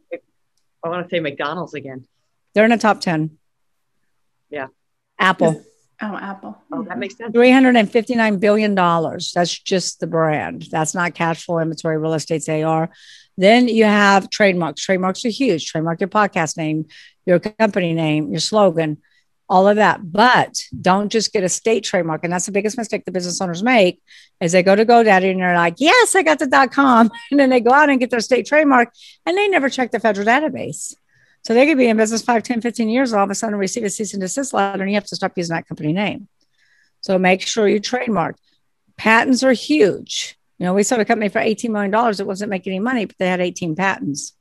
I 0.84 0.88
want 0.88 1.08
to 1.08 1.14
say 1.14 1.20
McDonald's 1.20 1.74
again. 1.74 2.06
They're 2.54 2.64
in 2.64 2.70
the 2.70 2.76
top 2.76 3.00
10. 3.00 3.38
Yeah. 4.50 4.66
Apple. 5.18 5.64
Oh, 6.00 6.16
Apple. 6.16 6.60
Oh, 6.72 6.82
that 6.82 6.98
makes 6.98 7.16
sense. 7.16 7.34
$359 7.34 8.40
billion. 8.40 8.74
That's 8.74 9.58
just 9.58 10.00
the 10.00 10.08
brand. 10.08 10.66
That's 10.70 10.94
not 10.94 11.14
cash 11.14 11.44
flow, 11.44 11.60
inventory, 11.60 11.96
real 11.96 12.14
estate's 12.14 12.48
AR. 12.48 12.90
Then 13.38 13.68
you 13.68 13.84
have 13.84 14.28
trademarks. 14.28 14.82
Trademarks 14.82 15.24
are 15.24 15.30
huge. 15.30 15.66
Trademark 15.66 16.00
your 16.00 16.08
podcast 16.08 16.56
name, 16.56 16.86
your 17.24 17.38
company 17.38 17.94
name, 17.94 18.30
your 18.30 18.40
slogan 18.40 18.98
all 19.48 19.68
of 19.68 19.76
that. 19.76 20.00
But 20.10 20.62
don't 20.80 21.10
just 21.10 21.32
get 21.32 21.44
a 21.44 21.48
state 21.48 21.84
trademark. 21.84 22.24
And 22.24 22.32
that's 22.32 22.46
the 22.46 22.52
biggest 22.52 22.78
mistake 22.78 23.04
the 23.04 23.12
business 23.12 23.40
owners 23.40 23.62
make 23.62 24.00
is 24.40 24.52
they 24.52 24.62
go 24.62 24.74
to 24.74 24.86
GoDaddy 24.86 25.30
and 25.30 25.40
they're 25.40 25.54
like, 25.54 25.74
yes, 25.78 26.14
I 26.14 26.22
got 26.22 26.38
the 26.38 26.46
dot 26.46 26.72
com. 26.72 27.10
And 27.30 27.38
then 27.38 27.50
they 27.50 27.60
go 27.60 27.72
out 27.72 27.90
and 27.90 28.00
get 28.00 28.10
their 28.10 28.20
state 28.20 28.46
trademark 28.46 28.92
and 29.26 29.36
they 29.36 29.48
never 29.48 29.68
check 29.68 29.90
the 29.90 30.00
federal 30.00 30.26
database. 30.26 30.94
So 31.44 31.54
they 31.54 31.66
could 31.66 31.78
be 31.78 31.88
in 31.88 31.96
business 31.96 32.22
5, 32.22 32.42
10, 32.42 32.60
15 32.60 32.88
years, 32.88 33.12
and 33.12 33.18
all 33.18 33.24
of 33.24 33.30
a 33.30 33.34
sudden 33.34 33.56
receive 33.56 33.82
a 33.82 33.90
cease 33.90 34.14
and 34.14 34.20
desist 34.20 34.54
letter, 34.54 34.82
and 34.82 34.90
you 34.90 34.96
have 34.96 35.06
to 35.06 35.16
stop 35.16 35.32
using 35.36 35.54
that 35.54 35.66
company 35.66 35.92
name. 35.92 36.28
So 37.00 37.18
make 37.18 37.42
sure 37.42 37.66
you 37.66 37.80
trademark. 37.80 38.36
Patents 38.96 39.42
are 39.42 39.52
huge. 39.52 40.38
You 40.58 40.66
know, 40.66 40.74
we 40.74 40.84
sold 40.84 41.00
a 41.00 41.04
company 41.04 41.28
for 41.28 41.40
$18 41.40 41.70
million. 41.70 41.92
It 41.92 42.26
wasn't 42.26 42.50
making 42.50 42.72
any 42.72 42.78
money, 42.78 43.06
but 43.06 43.16
they 43.18 43.26
had 43.26 43.40
18 43.40 43.74
patents. 43.74 44.34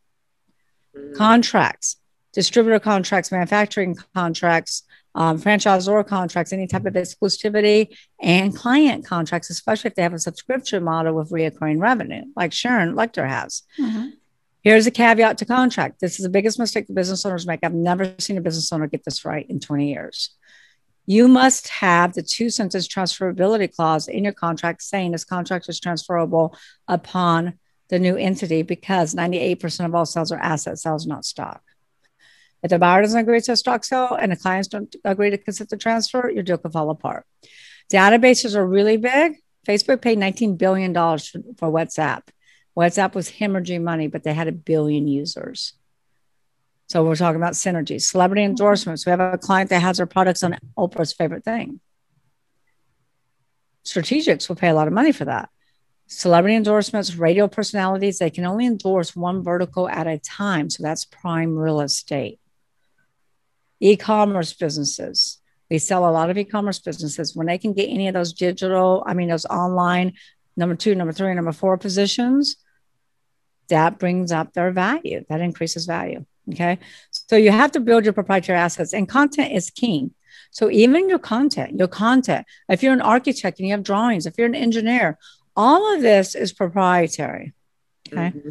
Mm. 0.95 1.15
Contracts, 1.15 1.97
distributor 2.33 2.79
contracts, 2.79 3.31
manufacturing 3.31 3.97
contracts, 4.13 4.83
um, 5.15 5.39
franchisor 5.39 6.05
contracts, 6.07 6.53
any 6.53 6.67
type 6.67 6.85
of 6.85 6.93
exclusivity, 6.93 7.95
and 8.21 8.55
client 8.55 9.05
contracts, 9.05 9.49
especially 9.49 9.89
if 9.89 9.95
they 9.95 10.03
have 10.03 10.13
a 10.13 10.19
subscription 10.19 10.83
model 10.83 11.13
with 11.13 11.31
recurring 11.31 11.79
revenue, 11.79 12.23
like 12.35 12.53
Sharon 12.53 12.95
Lechter 12.95 13.27
has. 13.27 13.63
Mm-hmm. 13.79 14.09
Here's 14.61 14.85
a 14.85 14.91
caveat 14.91 15.39
to 15.39 15.45
contract. 15.45 15.99
This 15.99 16.19
is 16.19 16.23
the 16.23 16.29
biggest 16.29 16.59
mistake 16.59 16.87
the 16.87 16.93
business 16.93 17.25
owners 17.25 17.47
make. 17.47 17.61
I've 17.63 17.73
never 17.73 18.13
seen 18.19 18.37
a 18.37 18.41
business 18.41 18.71
owner 18.71 18.87
get 18.87 19.03
this 19.03 19.25
right 19.25 19.45
in 19.49 19.59
20 19.59 19.91
years. 19.91 20.35
You 21.07 21.27
must 21.27 21.67
have 21.69 22.13
the 22.13 22.21
two 22.21 22.51
sentence 22.51 22.87
transferability 22.87 23.75
clause 23.75 24.07
in 24.07 24.23
your 24.23 24.33
contract 24.33 24.83
saying 24.83 25.11
this 25.11 25.25
contract 25.25 25.67
is 25.67 25.79
transferable 25.79 26.55
upon 26.87 27.55
the 27.89 27.97
new 27.97 28.15
entity 28.15 28.61
because 28.61 29.15
98% 29.15 29.85
of 29.85 29.95
all 29.95 30.05
sales 30.05 30.31
are 30.31 30.39
asset 30.39 30.77
sales, 30.77 31.07
not 31.07 31.25
stock. 31.25 31.61
If 32.63 32.69
the 32.69 32.79
buyer 32.79 33.01
doesn't 33.01 33.19
agree 33.19 33.41
to 33.41 33.53
a 33.53 33.57
stock 33.57 33.83
sale 33.83 34.17
and 34.19 34.31
the 34.31 34.35
clients 34.35 34.67
don't 34.67 34.95
agree 35.03 35.31
to 35.31 35.37
consent 35.37 35.69
to 35.71 35.77
transfer, 35.77 36.29
your 36.29 36.43
deal 36.43 36.57
could 36.57 36.73
fall 36.73 36.89
apart. 36.89 37.25
Databases 37.91 38.55
are 38.55 38.65
really 38.65 38.97
big. 38.97 39.37
Facebook 39.67 40.01
paid 40.01 40.17
$19 40.17 40.57
billion 40.57 40.93
for, 40.93 41.41
for 41.57 41.71
WhatsApp. 41.71 42.21
WhatsApp 42.77 43.15
was 43.15 43.31
hemorrhaging 43.31 43.81
money, 43.81 44.07
but 44.07 44.23
they 44.23 44.33
had 44.33 44.47
a 44.47 44.51
billion 44.51 45.07
users. 45.07 45.73
So 46.87 47.03
we're 47.03 47.15
talking 47.15 47.37
about 47.37 47.53
synergies, 47.53 48.03
celebrity 48.03 48.41
mm-hmm. 48.41 48.51
endorsements. 48.51 49.05
We 49.05 49.11
have 49.11 49.19
a 49.19 49.37
client 49.37 49.69
that 49.69 49.81
has 49.81 49.99
our 49.99 50.05
products 50.05 50.43
on 50.43 50.57
Oprah's 50.77 51.13
favorite 51.13 51.43
thing. 51.43 51.79
Strategics 53.85 54.47
will 54.47 54.55
pay 54.55 54.69
a 54.69 54.73
lot 54.73 54.87
of 54.87 54.93
money 54.93 55.11
for 55.11 55.25
that. 55.25 55.49
Celebrity 56.07 56.55
endorsements, 56.55 57.15
radio 57.15 57.47
personalities, 57.47 58.19
they 58.19 58.29
can 58.29 58.45
only 58.45 58.65
endorse 58.65 59.15
one 59.15 59.41
vertical 59.43 59.87
at 59.89 60.05
a 60.05 60.19
time. 60.19 60.69
So 60.69 60.83
that's 60.83 61.05
prime 61.05 61.57
real 61.57 61.79
estate 61.79 62.40
e-commerce 63.81 64.53
businesses. 64.53 65.39
We 65.69 65.77
sell 65.77 66.07
a 66.07 66.11
lot 66.11 66.29
of 66.29 66.37
e-commerce 66.37 66.79
businesses. 66.79 67.35
When 67.35 67.47
they 67.47 67.57
can 67.57 67.73
get 67.73 67.89
any 67.89 68.07
of 68.07 68.13
those 68.13 68.33
digital 68.33 69.03
i 69.05 69.13
mean 69.13 69.27
those 69.27 69.45
online 69.45 70.13
number 70.55 70.75
two 70.75 70.95
number 70.95 71.13
three 71.13 71.33
number 71.33 71.51
four 71.51 71.77
positions 71.77 72.55
that 73.67 73.99
brings 73.99 74.33
up 74.33 74.53
their 74.53 74.71
value. 74.71 75.23
That 75.29 75.39
increases 75.39 75.85
value 75.85 76.25
okay? 76.49 76.79
So 77.11 77.35
you 77.35 77.51
have 77.51 77.71
to 77.73 77.79
build 77.79 78.03
your 78.03 78.13
proprietary 78.13 78.57
assets 78.57 78.93
and 78.93 79.07
content 79.07 79.51
is 79.53 79.69
king 79.69 80.11
so 80.49 80.69
even 80.69 81.09
your 81.09 81.19
content 81.19 81.77
your 81.77 81.87
content 81.87 82.45
if 82.69 82.83
you're 82.83 82.93
an 82.93 83.01
architect 83.01 83.59
and 83.59 83.67
you 83.67 83.73
have 83.73 83.83
drawings 83.83 84.25
if 84.25 84.37
you're 84.37 84.47
an 84.47 84.55
engineer 84.55 85.17
all 85.55 85.93
of 85.93 86.01
this 86.01 86.35
is 86.35 86.53
proprietary 86.53 87.53
okay? 88.11 88.31
Mm-hmm. 88.37 88.49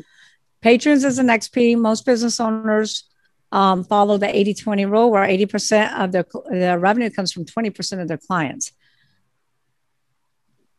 patrons 0.61 1.05
is 1.05 1.19
an 1.19 1.29
xp 1.29 1.77
most 1.79 2.07
business 2.07 2.41
owners 2.41 3.10
um, 3.53 3.85
follow 3.85 4.17
the 4.17 4.35
80 4.35 4.55
20 4.55 4.87
rule 4.87 5.11
where 5.11 5.27
80% 5.27 5.99
of 5.99 6.13
their, 6.13 6.25
their 6.51 6.79
revenue 6.79 7.11
comes 7.11 7.33
from 7.33 7.45
20% 7.45 8.01
of 8.01 8.09
their 8.09 8.19
clients. 8.19 8.73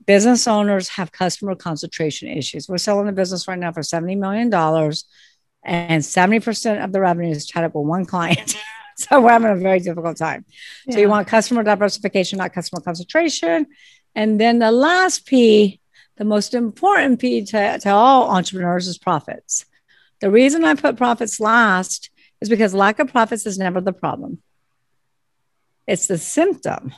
Business 0.05 0.47
owners 0.47 0.89
have 0.89 1.12
customer 1.12 1.55
concentration 1.55 2.29
issues. 2.29 2.67
We're 2.67 2.77
selling 2.77 3.05
the 3.05 3.12
business 3.12 3.47
right 3.47 3.60
now 3.60 3.71
for 3.71 3.81
$70 3.81 4.17
million, 4.17 4.51
and 5.63 6.03
70% 6.03 6.84
of 6.84 6.91
the 6.91 7.01
revenue 7.01 7.31
is 7.31 7.45
tied 7.45 7.65
up 7.65 7.75
with 7.75 7.86
one 7.86 8.05
client. 8.05 8.57
so 8.97 9.21
we're 9.21 9.29
having 9.29 9.51
a 9.51 9.55
very 9.55 9.79
difficult 9.79 10.17
time. 10.17 10.45
Yeah. 10.88 10.95
So 10.95 10.99
you 11.01 11.10
want 11.10 11.27
customer 11.27 11.63
diversification, 11.63 12.39
not 12.39 12.53
customer 12.53 12.81
concentration. 12.81 13.67
And 14.15 14.39
then 14.39 14.60
the 14.60 14.71
last 14.71 15.25
P, 15.25 15.79
the 16.17 16.25
most 16.25 16.53
important 16.53 17.19
P 17.19 17.45
to, 17.45 17.79
to 17.79 17.89
all 17.89 18.31
entrepreneurs 18.31 18.88
is 18.88 18.97
profits. 18.97 19.65
The 20.19 20.31
reason 20.31 20.63
I 20.63 20.75
put 20.75 20.97
profits 20.97 21.39
last 21.39 22.11
is 22.41 22.49
because 22.49 22.73
lack 22.73 22.99
of 22.99 23.12
profits 23.12 23.45
is 23.45 23.58
never 23.58 23.80
the 23.80 23.93
problem. 23.93 24.41
It's 25.88 26.08
the 26.08 26.17
symptom 26.17 26.93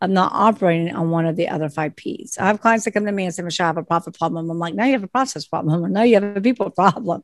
of 0.00 0.10
not 0.10 0.32
operating 0.32 0.94
on 0.94 1.10
one 1.10 1.26
of 1.26 1.36
the 1.36 1.48
other 1.48 1.68
five 1.68 1.96
P's. 1.96 2.38
I 2.38 2.46
have 2.46 2.60
clients 2.60 2.84
that 2.84 2.92
come 2.92 3.04
to 3.04 3.12
me 3.12 3.24
and 3.24 3.34
say, 3.34 3.42
Michelle, 3.42 3.66
I 3.66 3.68
have 3.68 3.76
a 3.76 3.82
profit 3.82 4.18
problem. 4.18 4.50
I'm 4.50 4.58
like, 4.58 4.74
now 4.74 4.84
you 4.84 4.92
have 4.92 5.02
a 5.02 5.08
process 5.08 5.44
problem, 5.44 5.84
or 5.84 5.88
now 5.88 6.02
you 6.02 6.14
have 6.14 6.36
a 6.36 6.40
people 6.40 6.70
problem. 6.70 7.22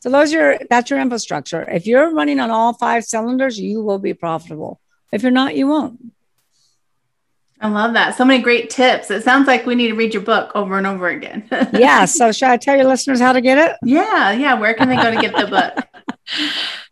so 0.00 0.10
those 0.10 0.32
are 0.32 0.36
your 0.36 0.58
that's 0.68 0.90
your 0.90 1.00
infrastructure. 1.00 1.68
If 1.68 1.86
you're 1.86 2.12
running 2.12 2.40
on 2.40 2.50
all 2.50 2.74
five 2.74 3.04
cylinders, 3.04 3.58
you 3.58 3.82
will 3.82 3.98
be 3.98 4.14
profitable. 4.14 4.80
If 5.12 5.22
you're 5.22 5.32
not, 5.32 5.56
you 5.56 5.66
won't. 5.66 6.12
I 7.62 7.68
love 7.68 7.92
that. 7.92 8.16
So 8.16 8.24
many 8.24 8.42
great 8.42 8.70
tips. 8.70 9.10
It 9.10 9.22
sounds 9.22 9.46
like 9.46 9.66
we 9.66 9.74
need 9.74 9.88
to 9.88 9.94
read 9.94 10.14
your 10.14 10.22
book 10.22 10.50
over 10.54 10.78
and 10.78 10.86
over 10.86 11.08
again. 11.08 11.46
yeah. 11.74 12.06
So, 12.06 12.32
should 12.32 12.48
I 12.48 12.56
tell 12.56 12.74
your 12.74 12.86
listeners 12.86 13.20
how 13.20 13.34
to 13.34 13.42
get 13.42 13.58
it? 13.58 13.76
Yeah. 13.84 14.32
Yeah. 14.32 14.54
Where 14.54 14.72
can 14.72 14.88
they 14.88 14.96
go 14.96 15.10
to 15.10 15.20
get 15.20 15.36
the 15.36 15.46
book? 15.46 15.86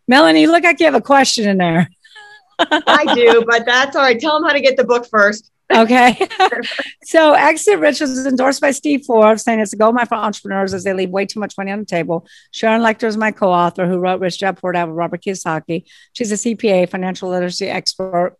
Melanie, 0.07 0.47
look 0.47 0.63
like 0.63 0.79
you 0.79 0.85
have 0.85 0.95
a 0.95 1.01
question 1.01 1.47
in 1.47 1.57
there. 1.57 1.89
I 2.59 3.13
do, 3.15 3.43
but 3.47 3.65
that's 3.65 3.95
all 3.95 4.01
right. 4.01 4.19
Tell 4.19 4.33
them 4.33 4.43
how 4.43 4.53
to 4.53 4.61
get 4.61 4.75
the 4.75 4.83
book 4.83 5.07
first. 5.09 5.51
Okay. 5.71 6.27
so 7.03 7.33
Exit 7.33 7.79
Rich 7.79 7.99
was 8.01 8.25
endorsed 8.25 8.59
by 8.59 8.71
Steve 8.71 9.05
Forbes, 9.05 9.43
saying 9.43 9.59
it's 9.59 9.73
a 9.73 9.77
gold 9.77 9.95
mine 9.95 10.07
for 10.07 10.15
entrepreneurs 10.15 10.73
as 10.73 10.83
they 10.83 10.93
leave 10.93 11.11
way 11.11 11.25
too 11.25 11.39
much 11.39 11.57
money 11.57 11.71
on 11.71 11.79
the 11.79 11.85
table. 11.85 12.27
Sharon 12.51 12.81
Lechter 12.81 13.07
is 13.07 13.17
my 13.17 13.31
co-author 13.31 13.87
who 13.87 13.99
wrote 13.99 14.19
Rich 14.19 14.39
Dad 14.39 14.57
Poor 14.57 14.71
Dad 14.71 14.85
with 14.85 14.95
Robert 14.95 15.21
Kiyosaki. 15.21 15.85
She's 16.13 16.31
a 16.31 16.35
CPA, 16.35 16.89
financial 16.89 17.29
literacy 17.29 17.67
expert. 17.67 18.35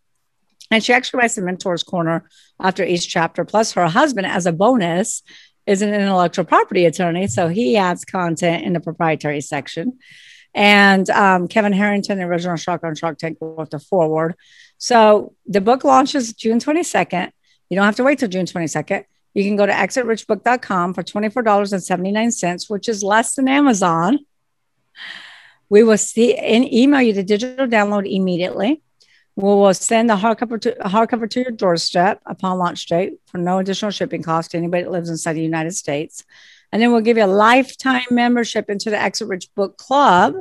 And 0.72 0.82
she 0.82 0.92
actually 0.92 1.18
writes 1.18 1.34
the 1.34 1.42
Mentor's 1.42 1.82
Corner 1.82 2.28
after 2.60 2.84
each 2.84 3.08
chapter. 3.08 3.44
Plus, 3.44 3.72
her 3.72 3.88
husband, 3.88 4.26
as 4.26 4.46
a 4.46 4.52
bonus, 4.52 5.22
is 5.66 5.82
an 5.82 5.94
intellectual 5.94 6.44
property 6.44 6.84
attorney. 6.84 7.26
So 7.26 7.48
he 7.48 7.76
adds 7.76 8.04
content 8.04 8.64
in 8.64 8.72
the 8.72 8.80
proprietary 8.80 9.40
section. 9.40 9.98
And 10.54 11.08
um, 11.10 11.48
Kevin 11.48 11.72
Harrington, 11.72 12.18
the 12.18 12.24
original 12.24 12.56
Shark 12.56 12.82
on 12.82 12.94
Shark 12.94 13.18
Tank, 13.18 13.38
wrote 13.40 13.70
the 13.70 13.78
foreword. 13.78 14.34
So 14.78 15.34
the 15.46 15.60
book 15.60 15.84
launches 15.84 16.32
June 16.32 16.58
22nd. 16.58 17.30
You 17.68 17.76
don't 17.76 17.84
have 17.84 17.96
to 17.96 18.04
wait 18.04 18.18
till 18.18 18.28
June 18.28 18.46
22nd. 18.46 19.04
You 19.34 19.44
can 19.44 19.56
go 19.56 19.64
to 19.64 19.72
exitrichbook.com 19.72 20.94
for 20.94 21.02
$24.79, 21.02 22.70
which 22.70 22.88
is 22.88 23.04
less 23.04 23.34
than 23.34 23.46
Amazon. 23.46 24.18
We 25.68 25.84
will 25.84 25.98
see 25.98 26.34
and 26.34 26.70
email 26.72 27.00
you 27.00 27.12
the 27.12 27.22
digital 27.22 27.68
download 27.68 28.12
immediately. 28.12 28.82
We 29.36 29.44
will 29.44 29.72
send 29.72 30.10
the 30.10 30.16
hardcover 30.16 30.60
to, 30.62 30.72
hardcover 30.84 31.30
to 31.30 31.40
your 31.40 31.52
doorstep 31.52 32.20
upon 32.26 32.58
launch 32.58 32.86
date 32.86 33.14
for 33.26 33.38
no 33.38 33.58
additional 33.58 33.92
shipping 33.92 34.22
cost 34.22 34.50
to 34.50 34.58
anybody 34.58 34.82
that 34.82 34.90
lives 34.90 35.08
inside 35.08 35.34
the 35.34 35.42
United 35.42 35.76
States. 35.76 36.24
And 36.72 36.80
then 36.80 36.92
we'll 36.92 37.00
give 37.00 37.16
you 37.16 37.24
a 37.24 37.26
lifetime 37.26 38.06
membership 38.10 38.70
into 38.70 38.90
the 38.90 39.00
Exit 39.00 39.28
Rich 39.28 39.54
Book 39.54 39.76
Club, 39.76 40.34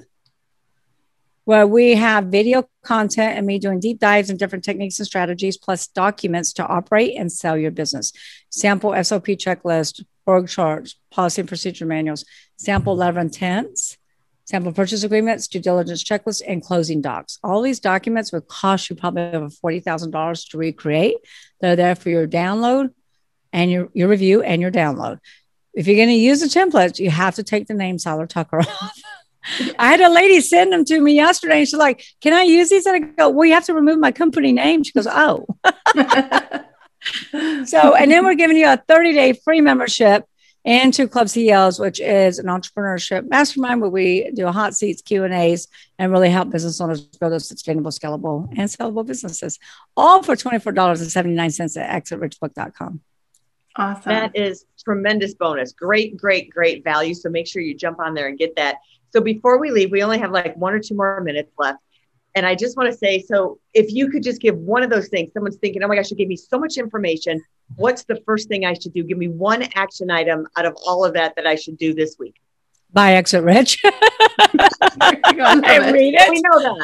where 1.45 1.65
we 1.65 1.95
have 1.95 2.25
video 2.25 2.69
content 2.83 3.35
and 3.35 3.47
me 3.47 3.57
doing 3.57 3.79
deep 3.79 3.99
dives 3.99 4.29
and 4.29 4.37
different 4.37 4.63
techniques 4.63 4.99
and 4.99 5.07
strategies, 5.07 5.57
plus 5.57 5.87
documents 5.87 6.53
to 6.53 6.65
operate 6.65 7.15
and 7.17 7.31
sell 7.31 7.57
your 7.57 7.71
business. 7.71 8.13
Sample 8.49 8.91
SOP 9.03 9.25
checklist, 9.25 10.05
org 10.27 10.47
charts, 10.47 10.95
policy 11.09 11.41
and 11.41 11.47
procedure 11.47 11.87
manuals, 11.87 12.23
sample 12.57 12.95
letter 12.95 13.19
intents, 13.19 13.97
sample 14.45 14.71
purchase 14.71 15.03
agreements, 15.03 15.47
due 15.47 15.59
diligence 15.59 16.03
checklist, 16.03 16.43
and 16.47 16.63
closing 16.63 17.01
docs. 17.01 17.39
All 17.43 17.63
these 17.63 17.79
documents 17.79 18.31
would 18.31 18.47
cost 18.47 18.89
you 18.89 18.95
probably 18.95 19.23
over 19.23 19.47
$40,000 19.47 20.49
to 20.49 20.57
recreate. 20.57 21.17
They're 21.61 21.75
there 21.75 21.95
for 21.95 22.09
your 22.09 22.27
download 22.27 22.93
and 23.51 23.71
your, 23.71 23.89
your 23.93 24.07
review 24.07 24.43
and 24.43 24.61
your 24.61 24.71
download. 24.71 25.19
If 25.73 25.87
you're 25.87 25.95
going 25.95 26.09
to 26.09 26.15
use 26.15 26.41
the 26.41 26.47
templates, 26.47 26.99
you 26.99 27.09
have 27.09 27.35
to 27.35 27.43
take 27.43 27.67
the 27.67 27.73
name 27.73 27.99
Seiler 27.99 28.27
Tucker 28.27 28.59
off. 28.59 28.99
I 29.79 29.89
had 29.89 30.01
a 30.01 30.09
lady 30.09 30.41
send 30.41 30.73
them 30.73 30.85
to 30.85 30.99
me 30.99 31.13
yesterday 31.13 31.59
and 31.59 31.67
she's 31.67 31.79
like, 31.79 32.03
Can 32.21 32.33
I 32.33 32.43
use 32.43 32.69
these? 32.69 32.85
And 32.85 32.95
I 32.95 32.99
go, 32.99 33.29
Well, 33.29 33.47
you 33.47 33.53
have 33.53 33.65
to 33.65 33.73
remove 33.73 33.99
my 33.99 34.11
company 34.11 34.51
name. 34.51 34.83
She 34.83 34.91
goes, 34.91 35.07
Oh. 35.07 35.45
so, 37.65 37.95
and 37.95 38.11
then 38.11 38.25
we're 38.25 38.35
giving 38.35 38.57
you 38.57 38.67
a 38.67 38.77
30 38.87 39.13
day 39.13 39.33
free 39.33 39.61
membership 39.61 40.25
and 40.65 40.93
to 40.93 41.07
Club 41.07 41.29
CEOs, 41.29 41.79
which 41.79 42.01
is 42.01 42.37
an 42.37 42.47
entrepreneurship 42.47 43.29
mastermind 43.29 43.81
where 43.81 43.89
we 43.89 44.29
do 44.35 44.45
hot 44.47 44.75
seats, 44.75 45.01
Q 45.01 45.23
and 45.23 45.33
A's, 45.33 45.67
and 45.97 46.11
really 46.11 46.29
help 46.29 46.49
business 46.49 46.81
owners 46.81 47.01
build 47.01 47.33
a 47.33 47.39
sustainable, 47.39 47.91
scalable, 47.91 48.47
and 48.57 48.69
sellable 48.69 49.05
businesses. 49.05 49.57
All 49.95 50.21
for 50.21 50.35
twenty 50.35 50.59
four 50.59 50.73
dollars 50.73 51.01
and 51.01 51.09
seventy 51.09 51.35
nine 51.35 51.51
cents 51.51 51.77
at 51.77 52.03
exitrichbook.com. 52.03 53.01
Awesome. 53.75 54.11
That 54.11 54.35
is 54.35 54.65
tremendous 54.83 55.33
bonus. 55.35 55.71
Great, 55.73 56.17
great, 56.17 56.49
great 56.49 56.83
value. 56.83 57.13
So 57.13 57.29
make 57.29 57.47
sure 57.47 57.61
you 57.61 57.75
jump 57.75 57.99
on 57.99 58.13
there 58.13 58.27
and 58.27 58.37
get 58.37 58.55
that. 58.55 58.77
So 59.11 59.21
before 59.21 59.59
we 59.59 59.71
leave, 59.71 59.91
we 59.91 60.03
only 60.03 60.19
have 60.19 60.31
like 60.31 60.55
one 60.57 60.73
or 60.73 60.79
two 60.79 60.95
more 60.95 61.21
minutes 61.21 61.51
left. 61.57 61.79
And 62.35 62.45
I 62.45 62.55
just 62.55 62.77
want 62.77 62.91
to 62.91 62.97
say 62.97 63.19
so 63.19 63.59
if 63.73 63.91
you 63.91 64.09
could 64.09 64.23
just 64.23 64.39
give 64.39 64.55
one 64.55 64.83
of 64.83 64.89
those 64.89 65.07
things, 65.09 65.33
someone's 65.33 65.57
thinking, 65.57 65.83
oh 65.83 65.87
my 65.87 65.95
gosh, 65.95 66.11
you 66.11 66.17
gave 66.17 66.27
me 66.27 66.35
so 66.35 66.59
much 66.59 66.77
information. 66.77 67.41
What's 67.75 68.03
the 68.03 68.21
first 68.25 68.47
thing 68.47 68.65
I 68.65 68.73
should 68.73 68.93
do? 68.93 69.03
Give 69.03 69.17
me 69.17 69.27
one 69.27 69.63
action 69.75 70.11
item 70.11 70.47
out 70.55 70.65
of 70.65 70.75
all 70.85 71.05
of 71.05 71.13
that 71.13 71.35
that 71.35 71.47
I 71.47 71.55
should 71.55 71.77
do 71.77 71.93
this 71.93 72.17
week. 72.19 72.35
Buy 72.91 73.13
Exit 73.13 73.43
Rich. 73.43 73.77
I 73.83 73.91
read 75.91 76.15
it. 76.17 76.29
We 76.29 76.41
know 76.41 76.79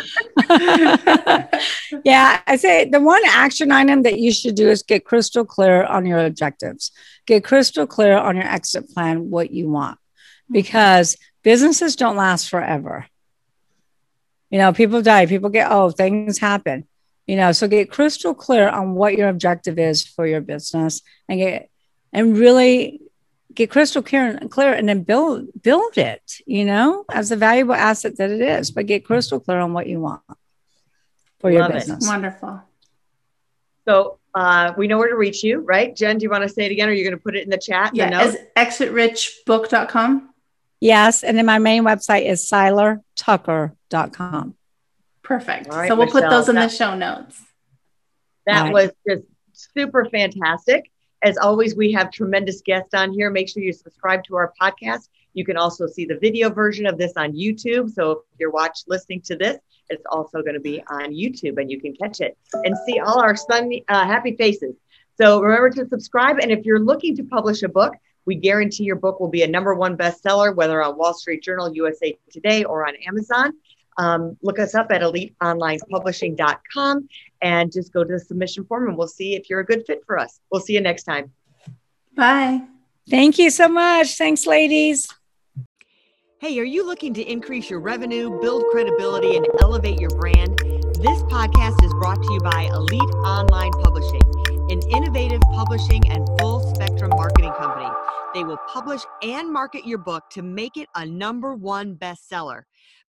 that. 0.47 1.63
yeah, 2.05 2.41
I 2.45 2.57
say 2.57 2.85
the 2.85 2.99
one 2.99 3.23
action 3.25 3.71
item 3.71 4.03
that 4.03 4.19
you 4.19 4.31
should 4.31 4.53
do 4.55 4.69
is 4.69 4.83
get 4.83 5.05
crystal 5.05 5.45
clear 5.45 5.83
on 5.83 6.05
your 6.05 6.19
objectives. 6.19 6.91
Get 7.25 7.43
crystal 7.43 7.87
clear 7.87 8.15
on 8.17 8.35
your 8.35 8.45
exit 8.45 8.89
plan, 8.89 9.31
what 9.31 9.49
you 9.51 9.69
want, 9.69 9.97
hmm. 10.47 10.53
because 10.53 11.17
businesses 11.43 11.95
don't 11.95 12.17
last 12.17 12.49
forever. 12.49 13.07
You 14.51 14.59
know, 14.59 14.73
people 14.73 15.01
die, 15.01 15.25
people 15.25 15.49
get, 15.49 15.71
oh, 15.71 15.89
things 15.89 16.37
happen. 16.37 16.87
You 17.25 17.35
know, 17.35 17.51
so 17.51 17.67
get 17.67 17.89
crystal 17.89 18.35
clear 18.35 18.69
on 18.69 18.93
what 18.93 19.17
your 19.17 19.29
objective 19.29 19.79
is 19.79 20.05
for 20.05 20.27
your 20.27 20.41
business 20.41 21.01
and 21.27 21.39
get 21.39 21.71
and 22.13 22.37
really 22.37 23.01
get 23.55 23.71
crystal 23.71 24.03
clear 24.03 24.27
and 24.27 24.51
clear 24.51 24.73
and 24.73 24.87
then 24.87 25.03
build 25.03 25.47
build 25.61 25.97
it, 25.97 26.39
you 26.45 26.65
know, 26.65 27.05
as 27.11 27.31
a 27.31 27.35
valuable 27.35 27.73
asset 27.73 28.17
that 28.17 28.29
it 28.29 28.41
is, 28.41 28.71
but 28.71 28.85
get 28.85 29.05
crystal 29.05 29.39
clear 29.39 29.59
on 29.59 29.73
what 29.73 29.87
you 29.87 29.99
want 29.99 30.21
for 31.39 31.51
Love 31.51 31.53
your 31.53 31.69
business. 31.69 32.05
It. 32.05 32.07
Wonderful. 32.07 32.61
So 33.87 34.19
uh, 34.33 34.73
we 34.77 34.87
know 34.87 34.97
where 34.97 35.09
to 35.09 35.15
reach 35.15 35.43
you, 35.43 35.59
right? 35.59 35.95
Jen, 35.95 36.17
do 36.17 36.23
you 36.23 36.29
want 36.29 36.43
to 36.43 36.49
say 36.49 36.65
it 36.65 36.71
again 36.71 36.89
or 36.89 36.91
are 36.91 36.95
you 36.95 37.03
going 37.03 37.17
to 37.17 37.23
put 37.23 37.35
it 37.35 37.43
in 37.43 37.49
the 37.49 37.57
chat? 37.57 37.95
Yeah, 37.95 38.23
is 38.23 38.37
exitrichbook.com. 38.55 40.29
Yes. 40.81 41.23
And 41.23 41.37
then 41.37 41.45
my 41.45 41.59
main 41.59 41.83
website 41.83 42.25
is 42.25 42.49
seilertucker.com. 42.49 44.55
Perfect. 45.23 45.67
Right, 45.67 45.87
so 45.87 45.95
we'll 45.95 46.05
Michelle, 46.05 46.21
put 46.21 46.29
those 46.29 46.49
in 46.49 46.55
that, 46.55 46.69
the 46.69 46.75
show 46.75 46.95
notes. 46.95 47.41
That 48.45 48.63
right. 48.63 48.73
was 48.73 48.91
just 49.07 49.23
super 49.53 50.05
fantastic. 50.05 50.91
As 51.21 51.37
always, 51.37 51.75
we 51.75 51.91
have 51.93 52.11
tremendous 52.11 52.61
guests 52.61 52.93
on 52.93 53.11
here. 53.11 53.29
Make 53.29 53.49
sure 53.49 53.63
you 53.63 53.73
subscribe 53.73 54.23
to 54.25 54.35
our 54.35 54.53
podcast. 54.61 55.09
You 55.33 55.45
can 55.45 55.57
also 55.57 55.87
see 55.87 56.05
the 56.05 56.17
video 56.17 56.49
version 56.49 56.85
of 56.85 56.97
this 56.97 57.13
on 57.15 57.33
YouTube. 57.33 57.89
So 57.91 58.11
if 58.11 58.39
you're 58.39 58.51
watch 58.51 58.79
listening 58.87 59.21
to 59.21 59.35
this, 59.35 59.57
it's 59.89 60.05
also 60.09 60.41
going 60.41 60.53
to 60.53 60.59
be 60.59 60.81
on 60.89 61.11
YouTube 61.11 61.59
and 61.59 61.69
you 61.69 61.79
can 61.79 61.95
catch 61.95 62.21
it 62.21 62.37
and 62.53 62.75
see 62.85 62.99
all 62.99 63.21
our 63.21 63.35
sunny, 63.35 63.83
uh, 63.87 64.05
happy 64.05 64.35
faces. 64.35 64.75
So 65.17 65.41
remember 65.41 65.69
to 65.71 65.87
subscribe. 65.87 66.37
And 66.39 66.51
if 66.51 66.65
you're 66.65 66.79
looking 66.79 67.15
to 67.17 67.23
publish 67.23 67.63
a 67.63 67.69
book, 67.69 67.93
we 68.25 68.35
guarantee 68.35 68.83
your 68.83 68.95
book 68.95 69.19
will 69.19 69.29
be 69.29 69.43
a 69.43 69.47
number 69.47 69.75
one 69.75 69.95
bestseller, 69.95 70.55
whether 70.55 70.81
on 70.81 70.97
Wall 70.97 71.13
Street 71.13 71.43
Journal, 71.43 71.73
USA 71.75 72.17
Today, 72.31 72.63
or 72.63 72.87
on 72.87 72.95
Amazon. 73.07 73.53
Um, 73.97 74.37
look 74.41 74.59
us 74.59 74.75
up 74.75 74.91
at 74.91 75.01
eliteonlinepublishing.com 75.01 77.07
and 77.41 77.71
just 77.71 77.93
go 77.93 78.03
to 78.03 78.13
the 78.13 78.19
submission 78.19 78.65
form 78.65 78.89
and 78.89 78.97
we'll 78.97 79.07
see 79.07 79.35
if 79.35 79.49
you're 79.49 79.61
a 79.61 79.65
good 79.65 79.85
fit 79.85 80.01
for 80.05 80.19
us. 80.19 80.41
We'll 80.51 80.61
see 80.61 80.73
you 80.73 80.81
next 80.81 81.03
time. 81.03 81.31
Bye. 82.15 82.61
Thank 83.09 83.37
you 83.37 83.49
so 83.49 83.69
much. 83.69 84.17
Thanks, 84.17 84.45
ladies. 84.45 85.07
Hey, 86.39 86.59
are 86.59 86.65
you 86.65 86.85
looking 86.85 87.13
to 87.13 87.23
increase 87.23 87.69
your 87.69 87.79
revenue, 87.79 88.39
build 88.41 88.65
credibility, 88.71 89.37
and 89.37 89.47
elevate 89.61 89.99
your 89.99 90.09
brand? 90.11 90.57
This 90.95 91.21
podcast 91.23 91.83
is 91.83 91.93
brought 91.93 92.21
to 92.21 92.33
you 92.33 92.39
by 92.39 92.69
Elite 92.73 93.01
Online 93.01 93.71
Publishing, 93.71 94.21
an 94.69 94.81
innovative 94.91 95.41
publishing 95.53 96.09
and 96.11 96.27
full 96.39 96.59
spectrum 96.73 97.11
marketing 97.11 97.53
company. 97.53 97.89
They 98.33 98.43
will 98.43 98.59
publish 98.67 99.01
and 99.23 99.51
market 99.51 99.87
your 99.87 99.97
book 99.97 100.25
to 100.31 100.41
make 100.41 100.77
it 100.77 100.89
a 100.95 101.05
number 101.05 101.55
one 101.55 101.95
bestseller. 101.95 102.63